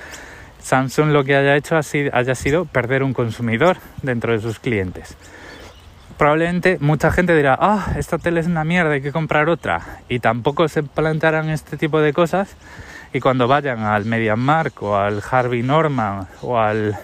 Samsung 0.59 1.13
lo 1.13 1.23
que 1.23 1.37
haya 1.37 1.55
hecho 1.55 1.77
haya 1.77 2.35
sido 2.35 2.65
perder 2.65 3.05
un 3.05 3.15
consumidor 3.15 3.77
dentro 4.03 4.33
de 4.33 4.41
sus 4.41 4.59
clientes. 4.59 5.17
Probablemente 6.19 6.79
mucha 6.81 7.13
gente 7.13 7.37
dirá, 7.37 7.57
ah, 7.61 7.93
esta 7.97 8.19
tele 8.19 8.41
es 8.41 8.49
una 8.49 8.65
mierda, 8.65 8.95
hay 8.95 9.01
que 9.01 9.13
comprar 9.13 9.49
otra. 9.49 10.01
Y 10.09 10.19
tampoco 10.19 10.67
se 10.67 10.83
plantearán 10.83 11.51
este 11.51 11.77
tipo 11.77 12.01
de 12.01 12.13
cosas. 12.13 12.57
Y 13.15 13.21
cuando 13.21 13.47
vayan 13.47 13.85
al 13.85 14.07
MediaMark 14.07 14.83
o 14.83 14.97
al 14.97 15.23
Harvey 15.31 15.63
Norman 15.63 16.27
o 16.43 16.59
al 16.59 16.99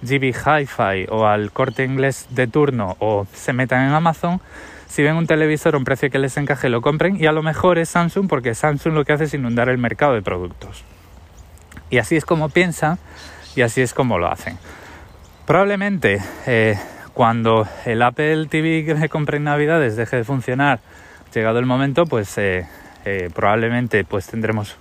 GB 0.00 0.34
Hi-Fi 0.34 1.08
o 1.10 1.26
al 1.26 1.52
corte 1.52 1.84
inglés 1.84 2.26
de 2.30 2.46
turno 2.46 2.96
o 3.00 3.26
se 3.34 3.52
metan 3.52 3.86
en 3.86 3.92
Amazon, 3.92 4.40
si 4.88 5.02
ven 5.02 5.16
un 5.16 5.26
televisor 5.26 5.74
a 5.74 5.76
un 5.76 5.84
precio 5.84 6.08
que 6.10 6.18
les 6.18 6.38
encaje 6.38 6.70
lo 6.70 6.80
compren 6.80 7.22
y 7.22 7.26
a 7.26 7.32
lo 7.32 7.42
mejor 7.42 7.76
es 7.76 7.90
Samsung 7.90 8.28
porque 8.28 8.54
Samsung 8.54 8.94
lo 8.94 9.04
que 9.04 9.12
hace 9.12 9.24
es 9.24 9.34
inundar 9.34 9.68
el 9.68 9.76
mercado 9.76 10.14
de 10.14 10.22
productos. 10.22 10.84
Y 11.90 11.98
así 11.98 12.16
es 12.16 12.24
como 12.24 12.48
piensan 12.48 12.98
y 13.54 13.60
así 13.60 13.82
es 13.82 13.92
como 13.92 14.18
lo 14.18 14.26
hacen. 14.26 14.56
Probablemente 15.46 16.22
eh, 16.46 16.78
cuando 17.12 17.68
el 17.84 18.00
Apple 18.00 18.46
TV 18.46 18.86
que 18.86 18.94
me 18.98 19.10
compré 19.10 19.36
en 19.36 19.44
Navidades 19.44 19.96
deje 19.96 20.16
de 20.16 20.24
funcionar, 20.24 20.80
llegado 21.34 21.58
el 21.58 21.66
momento, 21.66 22.06
pues 22.06 22.38
eh, 22.38 22.66
eh, 23.04 23.28
probablemente 23.34 24.02
pues 24.04 24.26
tendremos 24.26 24.78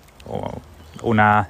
una 1.01 1.47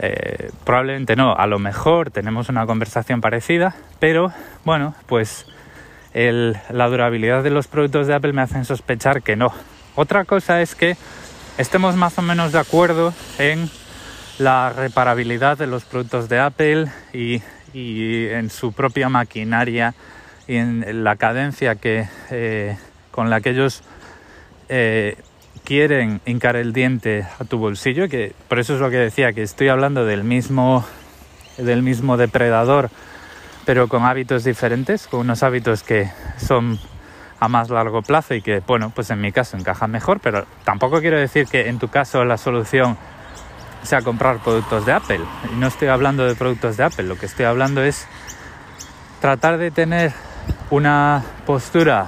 Eh, 0.00 0.52
probablemente 0.64 1.16
no, 1.16 1.34
a 1.34 1.48
lo 1.48 1.58
mejor 1.58 2.12
tenemos 2.12 2.48
una 2.48 2.66
conversación 2.66 3.20
parecida, 3.20 3.74
pero 3.98 4.32
bueno, 4.64 4.94
pues 5.06 5.44
la 6.14 6.88
durabilidad 6.88 7.42
de 7.42 7.50
los 7.50 7.66
productos 7.66 8.06
de 8.06 8.14
Apple 8.14 8.32
me 8.32 8.42
hacen 8.42 8.64
sospechar 8.64 9.22
que 9.22 9.36
no. 9.36 9.52
Otra 9.96 10.24
cosa 10.24 10.60
es 10.62 10.74
que 10.74 10.96
estemos 11.58 11.96
más 11.96 12.18
o 12.18 12.22
menos 12.22 12.52
de 12.52 12.60
acuerdo 12.60 13.12
en 13.38 13.68
la 14.38 14.72
reparabilidad 14.72 15.58
de 15.58 15.66
los 15.66 15.84
productos 15.84 16.28
de 16.28 16.38
Apple 16.38 16.86
y, 17.12 17.42
en 17.74 18.50
su 18.50 18.72
propia 18.72 19.08
maquinaria 19.08 19.94
y 20.46 20.56
en 20.56 21.04
la 21.04 21.16
cadencia 21.16 21.74
que, 21.74 22.08
eh, 22.30 22.76
con 23.10 23.28
la 23.30 23.40
que 23.40 23.50
ellos 23.50 23.82
eh, 24.68 25.16
quieren 25.68 26.22
hincar 26.24 26.56
el 26.56 26.72
diente 26.72 27.26
a 27.38 27.44
tu 27.44 27.58
bolsillo, 27.58 28.08
que 28.08 28.32
por 28.48 28.58
eso 28.58 28.72
es 28.72 28.80
lo 28.80 28.88
que 28.88 28.96
decía, 28.96 29.34
que 29.34 29.42
estoy 29.42 29.68
hablando 29.68 30.06
del 30.06 30.24
mismo, 30.24 30.82
del 31.58 31.82
mismo 31.82 32.16
depredador, 32.16 32.88
pero 33.66 33.86
con 33.86 34.04
hábitos 34.04 34.44
diferentes, 34.44 35.06
con 35.06 35.20
unos 35.20 35.42
hábitos 35.42 35.82
que 35.82 36.10
son 36.38 36.78
a 37.38 37.48
más 37.48 37.68
largo 37.68 38.00
plazo 38.00 38.32
y 38.32 38.40
que, 38.40 38.60
bueno, 38.66 38.90
pues 38.94 39.10
en 39.10 39.20
mi 39.20 39.30
caso 39.30 39.58
encajan 39.58 39.90
mejor, 39.90 40.20
pero 40.20 40.46
tampoco 40.64 41.02
quiero 41.02 41.18
decir 41.18 41.46
que 41.46 41.68
en 41.68 41.78
tu 41.78 41.88
caso 41.88 42.24
la 42.24 42.38
solución 42.38 42.96
sea 43.82 44.00
comprar 44.00 44.38
productos 44.38 44.86
de 44.86 44.92
Apple. 44.92 45.20
No 45.58 45.66
estoy 45.66 45.88
hablando 45.88 46.24
de 46.24 46.34
productos 46.34 46.78
de 46.78 46.84
Apple, 46.84 47.04
lo 47.04 47.18
que 47.18 47.26
estoy 47.26 47.44
hablando 47.44 47.82
es 47.82 48.06
tratar 49.20 49.58
de 49.58 49.70
tener 49.70 50.14
una 50.70 51.22
postura 51.44 52.06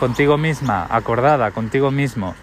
contigo 0.00 0.36
misma, 0.38 0.88
acordada 0.90 1.52
contigo 1.52 1.92
mismo, 1.92 2.34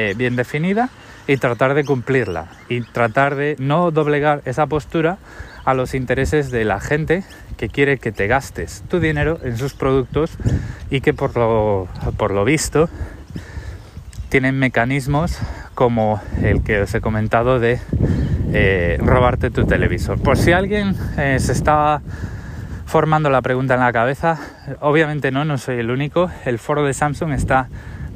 eh, 0.00 0.14
bien 0.16 0.36
definida 0.36 0.90
y 1.26 1.38
tratar 1.38 1.74
de 1.74 1.84
cumplirla 1.84 2.46
y 2.68 2.82
tratar 2.82 3.34
de 3.34 3.56
no 3.58 3.90
doblegar 3.90 4.42
esa 4.44 4.68
postura 4.68 5.18
a 5.64 5.74
los 5.74 5.92
intereses 5.92 6.52
de 6.52 6.64
la 6.64 6.78
gente 6.78 7.24
que 7.56 7.68
quiere 7.68 7.98
que 7.98 8.12
te 8.12 8.28
gastes 8.28 8.84
tu 8.88 9.00
dinero 9.00 9.40
en 9.42 9.58
sus 9.58 9.74
productos 9.74 10.38
y 10.88 11.00
que 11.00 11.14
por 11.14 11.36
lo, 11.36 11.88
por 12.16 12.30
lo 12.30 12.44
visto 12.44 12.88
tienen 14.28 14.56
mecanismos 14.56 15.36
como 15.74 16.22
el 16.42 16.62
que 16.62 16.82
os 16.82 16.94
he 16.94 17.00
comentado 17.00 17.58
de 17.58 17.80
eh, 18.52 18.98
robarte 19.00 19.50
tu 19.50 19.66
televisor. 19.66 20.22
Por 20.22 20.36
si 20.36 20.52
alguien 20.52 20.94
eh, 21.16 21.40
se 21.40 21.50
está 21.50 22.02
formando 22.86 23.30
la 23.30 23.42
pregunta 23.42 23.74
en 23.74 23.80
la 23.80 23.92
cabeza, 23.92 24.38
obviamente 24.78 25.32
no, 25.32 25.44
no 25.44 25.58
soy 25.58 25.80
el 25.80 25.90
único. 25.90 26.30
El 26.44 26.60
foro 26.60 26.84
de 26.84 26.94
Samsung 26.94 27.32
está 27.32 27.68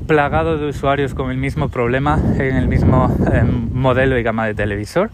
plagado 0.06 0.58
de 0.58 0.68
usuarios 0.68 1.14
con 1.14 1.30
el 1.30 1.36
mismo 1.36 1.68
problema 1.68 2.20
en 2.38 2.56
el 2.56 2.68
mismo 2.68 3.14
em, 3.32 3.68
modelo 3.72 4.18
y 4.18 4.22
gama 4.22 4.46
de 4.46 4.54
televisor. 4.54 5.10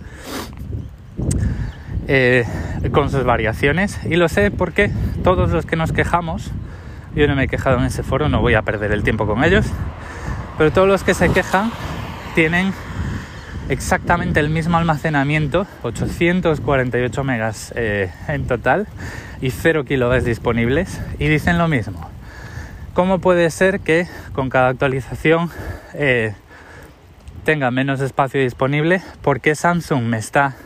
Eh, 2.11 2.45
con 2.91 3.11
sus 3.11 3.25
variaciones 3.25 4.01
y 4.07 4.17
lo 4.17 4.29
sé 4.29 4.51
porque 4.51 4.91
todos 5.23 5.51
los 5.51 5.67
que 5.67 5.77
nos 5.77 5.93
quejamos, 5.93 6.51
yo 7.15 7.29
no 7.29 7.37
me 7.37 7.45
he 7.45 7.49
quejado 7.49 7.79
en 7.79 7.85
ese 7.85 8.03
foro, 8.03 8.31
no 8.31 8.41
voy 8.41 8.55
a 8.55 8.63
perder 8.63 8.93
el 8.93 9.03
tiempo 9.03 9.27
con 9.27 9.45
ellos, 9.45 9.67
pero 10.57 10.71
todos 10.71 10.89
los 10.89 11.05
que 11.05 11.13
se 11.13 11.31
quejan 11.31 11.71
tienen 12.35 12.73
exactamente 13.69 14.41
el 14.41 14.49
mismo 14.49 14.79
almacenamiento, 14.79 15.67
848 15.83 17.25
megas 17.25 17.75
eh, 17.77 18.11
en 18.27 18.47
total 18.47 18.87
y 19.43 19.51
0 19.51 19.85
kilobytes 19.85 20.25
disponibles 20.25 21.01
y 21.19 21.29
dicen 21.29 21.59
lo 21.59 21.69
mismo. 21.69 22.09
¿Cómo 22.99 23.21
puede 23.21 23.49
ser 23.51 23.79
que 23.79 24.09
con 24.33 24.51
cada 24.51 24.71
actualización 24.71 25.51
eh, 25.95 26.35
tenga 27.45 27.71
menos 27.71 28.01
espacio 28.01 28.41
disponible? 28.41 29.03
Porque 29.23 29.55
Samsung 29.55 30.03
me 30.03 30.19
está 30.19 30.57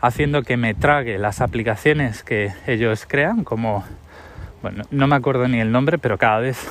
haciendo 0.00 0.44
que 0.44 0.56
me 0.56 0.72
trague 0.72 1.18
las 1.18 1.42
aplicaciones 1.42 2.22
que 2.22 2.54
ellos 2.66 3.04
crean, 3.06 3.44
como, 3.44 3.84
bueno, 4.62 4.84
no 4.90 5.08
me 5.08 5.16
acuerdo 5.16 5.46
ni 5.46 5.60
el 5.60 5.70
nombre, 5.70 5.98
pero 5.98 6.16
cada 6.16 6.38
vez 6.38 6.66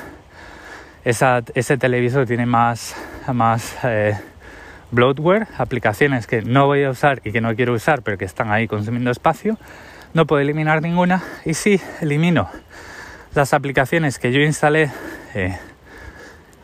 ese 1.05 1.77
televisor 1.77 2.25
tiene 2.25 2.47
más, 2.47 2.95
más 3.31 3.77
eh, 3.83 4.17
bloatware, 4.89 5.47
aplicaciones 5.59 6.25
que 6.25 6.41
no 6.41 6.65
voy 6.65 6.85
a 6.85 6.89
usar 6.89 7.21
y 7.23 7.31
que 7.31 7.39
no 7.39 7.55
quiero 7.55 7.73
usar, 7.73 8.01
pero 8.01 8.17
que 8.17 8.25
están 8.25 8.51
ahí 8.51 8.67
consumiendo 8.67 9.11
espacio. 9.11 9.59
No 10.15 10.25
puedo 10.25 10.41
eliminar 10.41 10.81
ninguna 10.81 11.21
y 11.45 11.53
si 11.53 11.79
elimino 12.01 12.49
las 13.37 13.53
aplicaciones 13.53 14.17
que 14.17 14.31
yo 14.31 14.41
instalé 14.41 14.91
eh, 15.35 15.55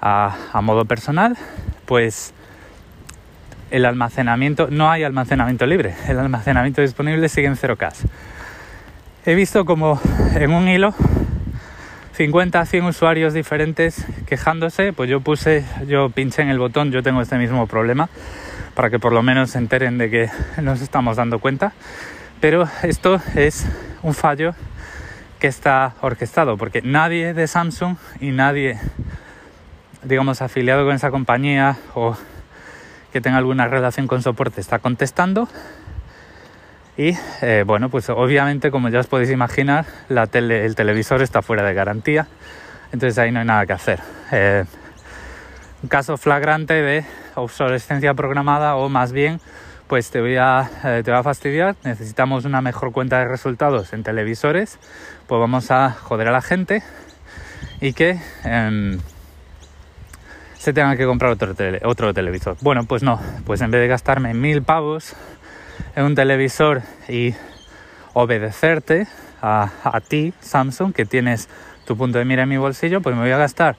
a, 0.01 0.59
modo 0.61 0.85
personal, 0.85 1.37
pues 1.85 2.33
el 3.69 3.85
almacenamiento, 3.85 4.67
no 4.71 4.89
hay 4.89 5.03
almacenamiento 5.03 5.67
libre, 5.67 5.93
el 6.07 6.17
almacenamiento 6.17 6.81
disponible 6.81 7.29
sigue 7.29 7.47
en 7.47 7.55
0K. 7.55 7.93
He 9.25 9.35
visto 9.35 9.65
como 9.65 10.01
en 10.35 10.51
un 10.51 10.67
hilo 10.67 10.95
50 12.13 12.59
a 12.59 12.65
100 12.65 12.85
usuarios 12.85 13.33
diferentes 13.35 14.03
quejándose, 14.25 14.93
pues 14.93 15.09
yo 15.09 15.21
puse, 15.21 15.63
yo 15.87 16.09
pinché 16.09 16.41
en 16.41 16.49
el 16.49 16.57
botón, 16.57 16.91
yo 16.91 17.03
tengo 17.03 17.21
este 17.21 17.37
mismo 17.37 17.67
problema, 17.67 18.09
para 18.73 18.89
que 18.89 18.97
por 18.97 19.13
lo 19.13 19.21
menos 19.21 19.51
se 19.51 19.59
enteren 19.59 19.99
de 19.99 20.09
que 20.09 20.29
nos 20.59 20.81
estamos 20.81 21.17
dando 21.17 21.37
cuenta. 21.37 21.73
Pero 22.41 22.67
esto 22.81 23.21
es 23.35 23.65
un 24.01 24.15
fallo 24.15 24.55
que 25.43 25.49
está 25.49 25.95
orquestado, 25.99 26.55
porque 26.55 26.81
nadie 26.81 27.33
de 27.33 27.47
Samsung 27.47 27.97
y 28.21 28.31
nadie, 28.31 28.79
digamos, 30.01 30.41
afiliado 30.41 30.85
con 30.85 30.95
esa 30.95 31.11
compañía 31.11 31.75
o 31.95 32.15
que 33.11 33.19
tenga 33.19 33.39
alguna 33.39 33.67
relación 33.67 34.07
con 34.07 34.21
soporte 34.21 34.61
está 34.61 34.79
contestando. 34.79 35.49
Y 36.95 37.17
eh, 37.41 37.65
bueno, 37.67 37.89
pues 37.89 38.09
obviamente, 38.09 38.71
como 38.71 38.87
ya 38.87 39.01
os 39.01 39.07
podéis 39.07 39.31
imaginar, 39.31 39.85
la 40.07 40.27
tele, 40.27 40.63
el 40.63 40.75
televisor 40.75 41.21
está 41.21 41.41
fuera 41.41 41.61
de 41.63 41.73
garantía, 41.73 42.25
entonces 42.93 43.17
ahí 43.17 43.33
no 43.33 43.41
hay 43.41 43.45
nada 43.45 43.65
que 43.65 43.73
hacer. 43.73 43.99
Eh, 44.31 44.63
un 45.81 45.89
caso 45.89 46.15
flagrante 46.15 46.75
de 46.75 47.05
obsolescencia 47.35 48.13
programada 48.13 48.77
o 48.77 48.87
más 48.87 49.11
bien 49.11 49.41
pues 49.87 50.09
te 50.11 50.21
voy 50.21 50.37
a, 50.37 50.69
eh, 50.83 51.01
te 51.03 51.11
a 51.11 51.23
fastidiar, 51.23 51.75
necesitamos 51.83 52.45
una 52.45 52.61
mejor 52.61 52.91
cuenta 52.91 53.19
de 53.19 53.25
resultados 53.25 53.93
en 53.93 54.03
televisores, 54.03 54.79
pues 55.27 55.39
vamos 55.39 55.71
a 55.71 55.91
joder 55.91 56.29
a 56.29 56.31
la 56.31 56.41
gente 56.41 56.83
y 57.81 57.93
que 57.93 58.19
em, 58.43 58.99
se 60.57 60.73
tenga 60.73 60.95
que 60.95 61.05
comprar 61.05 61.31
otro, 61.31 61.53
otro 61.83 62.13
televisor. 62.13 62.57
Bueno, 62.61 62.85
pues 62.85 63.03
no, 63.03 63.19
pues 63.45 63.61
en 63.61 63.71
vez 63.71 63.81
de 63.81 63.87
gastarme 63.87 64.33
mil 64.33 64.63
pavos 64.63 65.15
en 65.95 66.05
un 66.05 66.15
televisor 66.15 66.81
y 67.09 67.35
obedecerte 68.13 69.07
a, 69.41 69.69
a 69.83 69.99
ti, 69.99 70.33
Samsung, 70.39 70.93
que 70.93 71.05
tienes 71.05 71.49
tu 71.85 71.97
punto 71.97 72.17
de 72.17 72.25
mira 72.25 72.43
en 72.43 72.49
mi 72.49 72.57
bolsillo, 72.57 73.01
pues 73.01 73.15
me 73.15 73.23
voy 73.23 73.31
a 73.31 73.37
gastar 73.37 73.75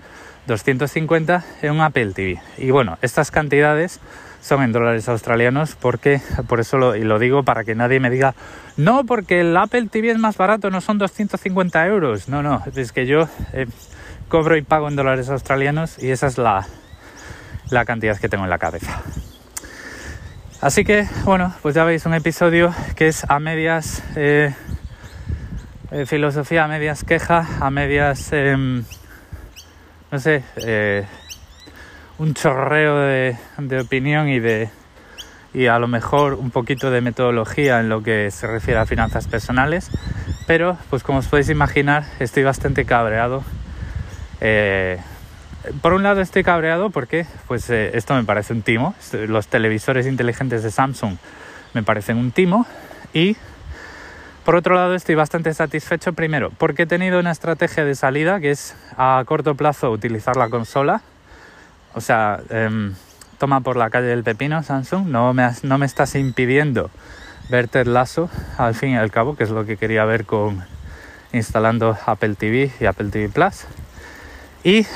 250 0.46 1.44
en 1.62 1.72
un 1.72 1.80
Apple 1.80 2.12
TV. 2.12 2.40
Y 2.58 2.70
bueno, 2.70 2.98
estas 3.00 3.30
cantidades 3.30 4.00
son 4.44 4.62
en 4.62 4.72
dólares 4.72 5.09
australianos 5.09 5.74
porque 5.74 6.20
por 6.46 6.61
eso 6.61 6.76
lo, 6.76 6.96
y 6.96 7.02
lo 7.02 7.18
digo 7.18 7.44
para 7.44 7.64
que 7.64 7.74
nadie 7.74 7.98
me 7.98 8.11
diga 8.11 8.35
no 8.76 9.04
porque 9.04 9.40
el 9.40 9.57
Apple 9.57 9.88
TV 9.90 10.11
es 10.11 10.18
más 10.18 10.37
barato 10.37 10.68
no 10.68 10.83
son 10.83 10.98
250 10.98 11.87
euros 11.87 12.28
no 12.28 12.42
no 12.42 12.62
es 12.76 12.92
que 12.92 13.07
yo 13.07 13.26
eh, 13.54 13.66
cobro 14.28 14.59
y 14.59 14.62
pago 14.62 14.88
en 14.88 14.96
dólares 14.96 15.30
australianos 15.30 15.98
y 15.98 16.11
esa 16.11 16.26
es 16.26 16.37
la, 16.37 16.66
la 17.70 17.87
cantidad 17.87 18.18
que 18.18 18.28
tengo 18.28 18.44
en 18.44 18.50
la 18.50 18.59
cabeza. 18.59 19.00
Así 20.61 20.85
que 20.85 21.09
bueno 21.24 21.54
pues 21.62 21.74
ya 21.74 21.85
veis 21.85 22.04
un 22.04 22.12
episodio 22.12 22.74
que 22.96 23.09
es 23.09 23.24
a 23.30 23.38
medias 23.38 24.02
eh, 24.14 24.52
eh, 25.90 26.04
filosofía 26.04 26.64
a 26.64 26.68
medias 26.68 27.02
queja 27.02 27.46
a 27.61 27.70
medias 27.70 28.30
em, 28.33 28.85
no 30.11 30.18
sé 30.18 30.44
un 32.18 32.35
chorreo 32.35 32.98
de, 32.98 33.37
opinión 33.81 34.29
y 34.29 34.38
de 34.38 34.70
y 35.53 35.66
a 35.66 35.79
lo 35.79 35.87
mejor 35.87 36.35
un 36.35 36.50
poquito 36.50 36.90
de 36.90 37.00
metodología 37.00 37.79
en 37.79 37.88
lo 37.88 38.03
que 38.03 38.31
se 38.33 38.48
refiere 38.48 38.81
a 38.81 38.87
finanzas 38.87 39.29
personales, 39.29 39.90
pero 40.48 40.77
pues 40.90 41.05
como 41.05 41.18
os 41.18 41.29
podéis 41.29 41.48
imaginar 41.48 42.05
estoy 42.18 42.42
bastante 42.42 42.85
cabreado. 42.85 43.44
Eh, 44.40 44.98
por 45.81 45.92
un 45.92 46.03
lado 46.03 46.20
estoy 46.20 46.42
cabreado 46.42 46.90
porque 46.90 47.27
pues 47.46 47.70
eh, 47.70 47.92
esto 47.94 48.14
me 48.14 48.24
parece 48.24 48.53
un 48.53 48.62
timo, 48.62 48.94
los 49.12 49.46
televisores 49.46 50.07
inteligentes 50.07 50.64
de 50.64 50.70
Samsung 50.72 51.16
me 51.72 51.83
parecen 51.83 52.18
un 52.18 52.33
timo. 52.33 52.66
Y 53.12 53.37
por 54.44 54.57
otro 54.57 54.74
lado 54.74 54.96
estoy 54.96 55.14
bastante 55.14 55.55
satisfecho 55.55 56.14
primero 56.14 56.50
porque 56.59 56.83
he 56.83 56.87
tenido 56.87 57.20
una 57.20 57.31
estrategia 57.31 57.85
de 57.85 57.94
salida 57.94 58.40
que 58.40 58.50
es 58.50 58.74
a 58.96 59.22
corto 59.24 59.55
plazo 59.55 59.92
utilizar 59.92 60.37
la 60.37 60.48
consola 60.48 61.03
o 61.94 62.00
sea, 62.00 62.40
em, 62.50 62.94
toma 63.38 63.61
por 63.61 63.76
la 63.76 63.90
calle 63.90 64.07
del 64.07 64.24
Pepino, 64.24 64.62
Samsung, 64.62 65.07
no 65.07 65.33
me, 65.35 65.48
no 65.62 65.78
me 65.78 65.87
estás 65.87 66.14
impidiendo 66.14 66.90
verte 67.48 67.80
el 67.80 67.94
lazo 67.94 68.30
al 68.59 68.74
fin 68.74 68.90
y 68.90 68.96
al 68.96 69.11
cabo, 69.11 69.37
que 69.37 69.44
es 69.44 69.50
lo 69.50 69.64
que 69.66 69.76
quería 69.76 70.04
ver 70.04 70.24
con 70.24 70.64
instalando 71.33 71.98
Apple 72.07 72.37
TV 72.37 72.70
y 72.80 72.87
Apple 72.87 73.11
TV 73.11 73.28
Plus. 73.28 73.66
Y 74.62 74.87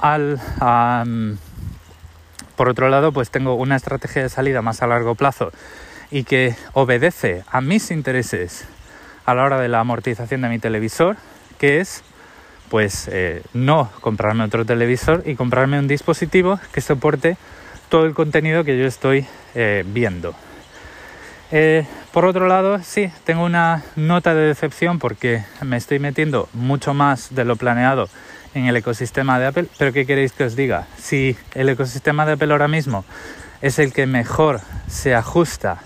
al, 0.00 0.40
por 2.56 2.68
otro 2.68 2.88
lado, 2.88 3.12
pues 3.12 3.30
tengo 3.30 3.54
una 3.54 3.76
estrategia 3.76 4.22
de 4.22 4.28
salida 4.28 4.62
más 4.62 4.82
a 4.82 4.86
largo 4.86 5.14
plazo 5.14 5.52
y 6.10 6.24
que 6.24 6.56
obedece 6.72 7.44
a 7.50 7.60
mis 7.60 7.90
intereses 7.90 8.64
a 9.24 9.34
la 9.34 9.44
hora 9.44 9.60
de 9.60 9.68
la 9.68 9.80
amortización 9.80 10.42
de 10.42 10.48
mi 10.48 10.58
televisor, 10.58 11.16
que 11.58 11.80
es 11.80 12.02
pues 12.72 13.06
eh, 13.12 13.42
no 13.52 13.90
comprarme 14.00 14.44
otro 14.44 14.64
televisor 14.64 15.24
y 15.26 15.34
comprarme 15.34 15.78
un 15.78 15.86
dispositivo 15.86 16.58
que 16.72 16.80
soporte 16.80 17.36
todo 17.90 18.06
el 18.06 18.14
contenido 18.14 18.64
que 18.64 18.78
yo 18.78 18.86
estoy 18.86 19.26
eh, 19.54 19.84
viendo. 19.86 20.34
Eh, 21.50 21.86
por 22.12 22.24
otro 22.24 22.48
lado, 22.48 22.80
sí, 22.82 23.10
tengo 23.24 23.44
una 23.44 23.82
nota 23.94 24.34
de 24.34 24.46
decepción 24.46 24.98
porque 24.98 25.44
me 25.60 25.76
estoy 25.76 25.98
metiendo 25.98 26.48
mucho 26.54 26.94
más 26.94 27.34
de 27.34 27.44
lo 27.44 27.56
planeado 27.56 28.08
en 28.54 28.64
el 28.64 28.76
ecosistema 28.78 29.38
de 29.38 29.48
Apple, 29.48 29.66
pero 29.76 29.92
¿qué 29.92 30.06
queréis 30.06 30.32
que 30.32 30.44
os 30.44 30.56
diga? 30.56 30.86
Si 30.96 31.36
el 31.54 31.68
ecosistema 31.68 32.24
de 32.24 32.32
Apple 32.32 32.52
ahora 32.52 32.68
mismo 32.68 33.04
es 33.60 33.78
el 33.78 33.92
que 33.92 34.06
mejor 34.06 34.62
se 34.88 35.14
ajusta 35.14 35.82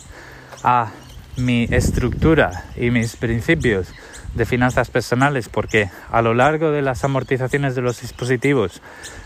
a 0.62 0.92
mi 1.36 1.66
estructura 1.68 2.62
y 2.76 2.92
mis 2.92 3.16
principios 3.16 3.88
de 4.36 4.44
finanzas 4.44 4.90
personales, 4.90 5.48
porque 5.48 5.90
a 6.10 6.22
lo 6.22 6.34
largo 6.34 6.70
de 6.70 6.82
las 6.82 7.02
amortizaciones 7.04 7.74
de 7.74 7.82
los 7.82 8.00
dispositivos 8.00 8.82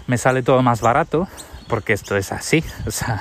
me 0.07 0.16
sale 0.18 0.42
todo 0.42 0.62
más 0.62 0.81
barato, 0.81 1.29
porque 1.68 1.92
esto 1.92 2.16
es 2.16 2.33
así, 2.33 2.64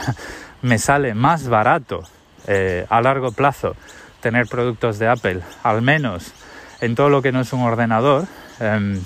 me 0.62 0.78
sale 0.78 1.14
más 1.14 1.48
barato 1.48 2.04
eh, 2.48 2.86
a 2.90 3.02
largo 3.02 3.32
plazo 3.32 3.76
tener 4.22 4.48
productos 4.48 5.00
de 5.00 5.08
Apple, 5.08 5.42
al 5.64 5.82
menos 5.82 6.34
en 6.82 6.96
todo 6.96 7.10
lo 7.10 7.22
que 7.22 7.32
no 7.32 7.42
es 7.42 7.52
un 7.54 7.62
ordenador, 7.62 8.26
em, 8.60 9.02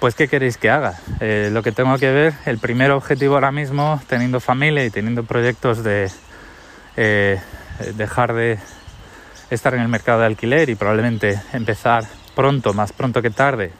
pues 0.00 0.14
¿qué 0.14 0.28
queréis 0.28 0.58
que 0.58 0.70
haga? 0.70 0.98
Eh, 1.20 1.48
lo 1.52 1.62
que 1.62 1.72
tengo 1.72 1.96
que 1.98 2.10
ver, 2.10 2.34
el 2.44 2.58
primer 2.58 2.90
objetivo 2.90 3.34
ahora 3.34 3.52
mismo, 3.52 4.00
teniendo 4.06 4.38
familia 4.38 4.84
y 4.84 4.90
teniendo 4.90 5.24
proyectos 5.24 5.82
de 5.82 6.10
eh, 6.96 7.40
dejar 7.96 8.34
de 8.34 8.58
estar 9.54 9.74
en 9.74 9.80
el 9.80 9.88
mercado 9.88 10.20
de 10.20 10.26
alquiler 10.26 10.68
y 10.70 10.74
probablemente 10.74 11.40
empezar 11.52 12.04
pronto, 12.34 12.74
más 12.74 12.92
pronto 12.92 13.22
que 13.22 13.30
tarde, 13.30 13.70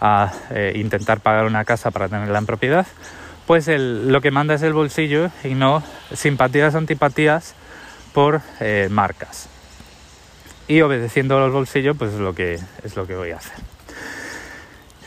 a 0.00 0.32
eh, 0.50 0.72
intentar 0.76 1.20
pagar 1.20 1.46
una 1.46 1.64
casa 1.64 1.90
para 1.90 2.08
tenerla 2.08 2.38
en 2.38 2.46
propiedad, 2.46 2.86
pues 3.46 3.66
lo 3.68 4.20
que 4.20 4.30
manda 4.30 4.54
es 4.54 4.62
el 4.62 4.74
bolsillo 4.74 5.30
y 5.42 5.54
no 5.54 5.82
simpatías 6.12 6.74
o 6.74 6.78
antipatías 6.78 7.54
por 8.12 8.42
marcas. 8.90 9.48
Y 10.68 10.82
obedeciendo 10.82 11.40
los 11.40 11.52
bolsillos, 11.52 11.96
pues 11.96 12.12
es 12.12 12.20
lo 12.20 12.34
que 12.34 12.58
es 12.84 12.96
lo 12.96 13.06
que 13.06 13.16
voy 13.16 13.30
a 13.30 13.36
hacer. 13.36 13.56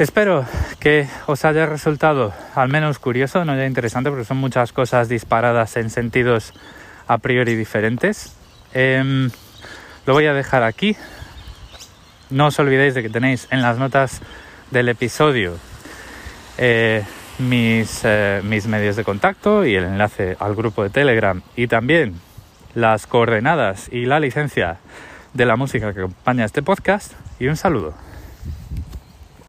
Espero 0.02 0.48
que 0.80 1.08
os 1.28 1.46
haya 1.46 1.68
resultado 1.68 2.34
al 2.56 2.70
menos 2.70 2.98
curioso, 2.98 3.46
no 3.46 3.56
ya 3.56 3.68
interesante, 3.68 4.10
porque 4.10 4.26
son 4.26 4.38
muchas 4.38 4.74
cosas 4.74 5.10
disparadas 5.10 5.78
en 5.78 5.92
sentidos 5.92 6.54
a 7.08 7.20
priori 7.20 7.54
diferentes. 7.54 8.36
Em, 8.74 9.30
lo 10.06 10.14
voy 10.14 10.26
a 10.26 10.34
dejar 10.34 10.64
aquí. 10.64 10.96
No 12.30 12.48
os 12.48 12.60
olvidéis 12.60 12.94
de 12.94 13.04
que 13.04 13.10
tenéis 13.10 13.48
en 13.52 13.62
las 13.62 13.78
notas 13.78 14.22
del 14.72 14.90
episodio 14.90 15.58
eh, 16.58 17.04
mis, 17.40 18.02
eh, 18.04 18.42
mis 18.44 18.68
medios 18.68 18.96
de 18.96 19.04
contacto 19.04 19.66
y 19.66 19.76
el 19.76 19.84
enlace 19.84 20.38
al 20.40 20.56
grupo 20.56 20.84
de 20.84 20.90
Telegram 20.90 21.42
y 21.56 21.68
también 21.68 22.16
las 22.74 23.08
coordenadas 23.08 23.90
y 23.92 24.06
la 24.06 24.20
licencia 24.20 24.78
de 25.34 25.46
la 25.46 25.56
música 25.56 25.94
que 25.94 26.00
acompaña 26.00 26.46
este 26.46 26.62
podcast. 26.62 27.14
Y 27.40 27.48
un 27.48 27.58
saludo. 27.58 27.94